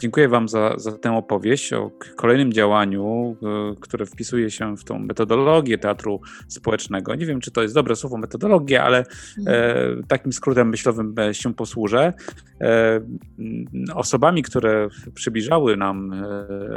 dziękuję 0.01 0.28
Wam 0.28 0.49
za, 0.49 0.74
za 0.76 0.93
tę 0.93 1.12
opowieść 1.12 1.72
o 1.72 1.91
kolejnym 2.16 2.53
działaniu, 2.53 3.36
które 3.80 4.07
wpisuje 4.07 4.51
się 4.51 4.76
w 4.76 4.84
tą 4.84 4.99
metodologię 4.99 5.78
teatru 5.78 6.20
społecznego. 6.49 7.14
Nie 7.14 7.26
wiem, 7.26 7.41
czy 7.41 7.51
to 7.51 7.62
jest 7.62 7.74
dobre 7.74 7.97
słowo 7.97 8.16
metodologia, 8.16 8.84
ale 8.84 9.05
takim 10.09 10.32
skrótem 10.32 10.68
myślowym 10.68 11.14
się 11.32 11.55
posłużę. 11.55 12.12
Osobami, 13.95 14.43
które 14.43 14.88
przybliżały 15.14 15.76
nam 15.76 16.24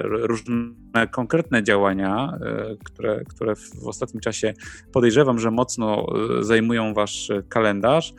różne 0.04 1.08
konkretne 1.12 1.64
działania, 1.64 2.40
które, 2.84 3.24
które 3.26 3.56
w 3.56 3.88
ostatnim 3.88 4.22
czasie 4.22 4.54
podejrzewam, 4.94 5.40
że 5.40 5.52
mocno 5.52 6.06
zajmują 6.40 6.94
wasz 7.04 7.30
kalendarz 7.50 8.14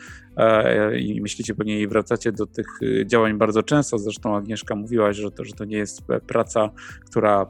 i 0.99 1.21
myślicie 1.21 1.55
pewnie 1.55 1.81
i 1.81 1.89
wracacie 1.89 2.33
do 2.33 2.47
tych 2.47 2.67
y, 2.83 3.07
działań 3.07 3.39
bardzo 3.39 3.63
często. 3.63 3.99
Zresztą 3.99 4.37
Agnieszka 4.37 4.75
mówiłaś, 4.75 5.17
że 5.17 5.31
to, 5.31 5.45
że 5.45 5.53
to 5.53 5.65
nie 5.65 5.77
jest 5.77 6.03
praca, 6.27 6.71
która 7.07 7.47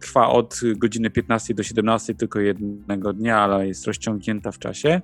trwa 0.00 0.28
od 0.28 0.60
godziny 0.76 1.10
15 1.10 1.54
do 1.54 1.62
17 1.62 2.14
tylko 2.14 2.40
jednego 2.40 3.12
dnia, 3.12 3.38
ale 3.38 3.66
jest 3.66 3.86
rozciągnięta 3.86 4.52
w 4.52 4.58
czasie. 4.58 5.00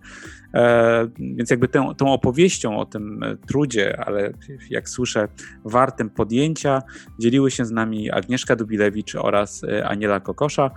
E, 0.55 1.09
więc 1.21 1.51
jakby 1.51 1.69
tą, 1.69 2.13
opowieścią 2.13 2.79
o 2.79 2.87
tym 2.87 3.21
trudzie, 3.49 4.01
ale 4.01 4.33
jak 4.71 4.89
słyszę, 4.89 5.29
wartym 5.65 6.11
podjęcia, 6.11 6.83
dzieliły 7.19 7.51
się 7.51 7.65
z 7.65 7.71
nami 7.71 8.11
Agnieszka 8.11 8.57
Dubilewicz 8.57 9.15
oraz 9.15 9.65
e, 9.65 9.89
Aniela 9.89 10.21
Kokosza. 10.21 10.71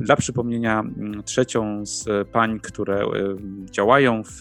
Dla 0.00 0.16
przypomnienia, 0.16 0.84
trzecią 1.24 1.86
z 1.86 2.28
pań, 2.28 2.60
które 2.60 3.06
działają 3.70 4.22
w, 4.22 4.40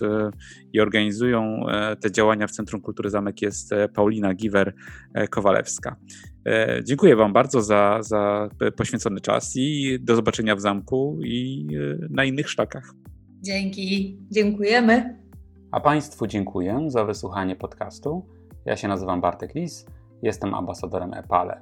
i 0.74 0.80
organizują 0.80 0.95
e, 0.98 1.96
te 1.96 2.12
działania 2.12 2.48
w 2.48 2.52
Centrum 2.52 2.82
Kultury 2.82 3.10
Zamek 3.10 3.42
jest 3.42 3.74
e, 3.74 3.90
Paulina 3.90 4.34
Giwer-Kowalewska. 4.34 5.96
E, 6.46 6.80
dziękuję 6.84 7.16
Wam 7.16 7.34
bardzo 7.34 7.62
za, 7.62 7.98
za 8.02 8.50
poświęcony 8.78 9.22
czas 9.22 9.54
i 9.56 9.98
do 10.02 10.16
zobaczenia 10.16 10.56
w 10.56 10.62
zamku 10.62 11.20
i 11.24 11.68
na 12.10 12.24
innych 12.24 12.50
sztakach. 12.50 12.94
Dzięki, 13.42 14.20
dziękujemy. 14.32 15.20
A 15.72 15.80
Państwu 15.80 16.28
dziękuję 16.28 16.86
za 16.88 17.06
wysłuchanie 17.06 17.56
podcastu. 17.56 18.26
Ja 18.66 18.78
się 18.78 18.88
nazywam 18.88 19.22
Bartek 19.22 19.56
Lis, 19.56 19.86
jestem 20.22 20.54
ambasadorem 20.54 21.14
EPALE. 21.14 21.62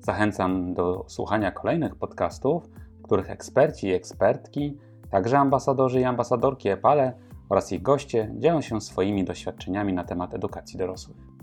Zachęcam 0.00 0.74
do 0.74 1.04
słuchania 1.08 1.50
kolejnych 1.50 1.96
podcastów, 1.96 2.70
w 2.98 3.02
których 3.02 3.30
eksperci 3.30 3.86
i 3.86 3.92
ekspertki 3.92 4.78
Także 5.14 5.38
ambasadorzy 5.38 6.00
i 6.00 6.04
ambasadorki 6.04 6.68
EPALE 6.68 7.12
oraz 7.54 7.72
ich 7.72 7.82
goście 7.82 8.34
dzielą 8.38 8.60
się 8.60 8.80
swoimi 8.80 9.24
doświadczeniami 9.24 9.92
na 9.92 10.04
temat 10.04 10.34
edukacji 10.34 10.78
dorosłych. 10.78 11.33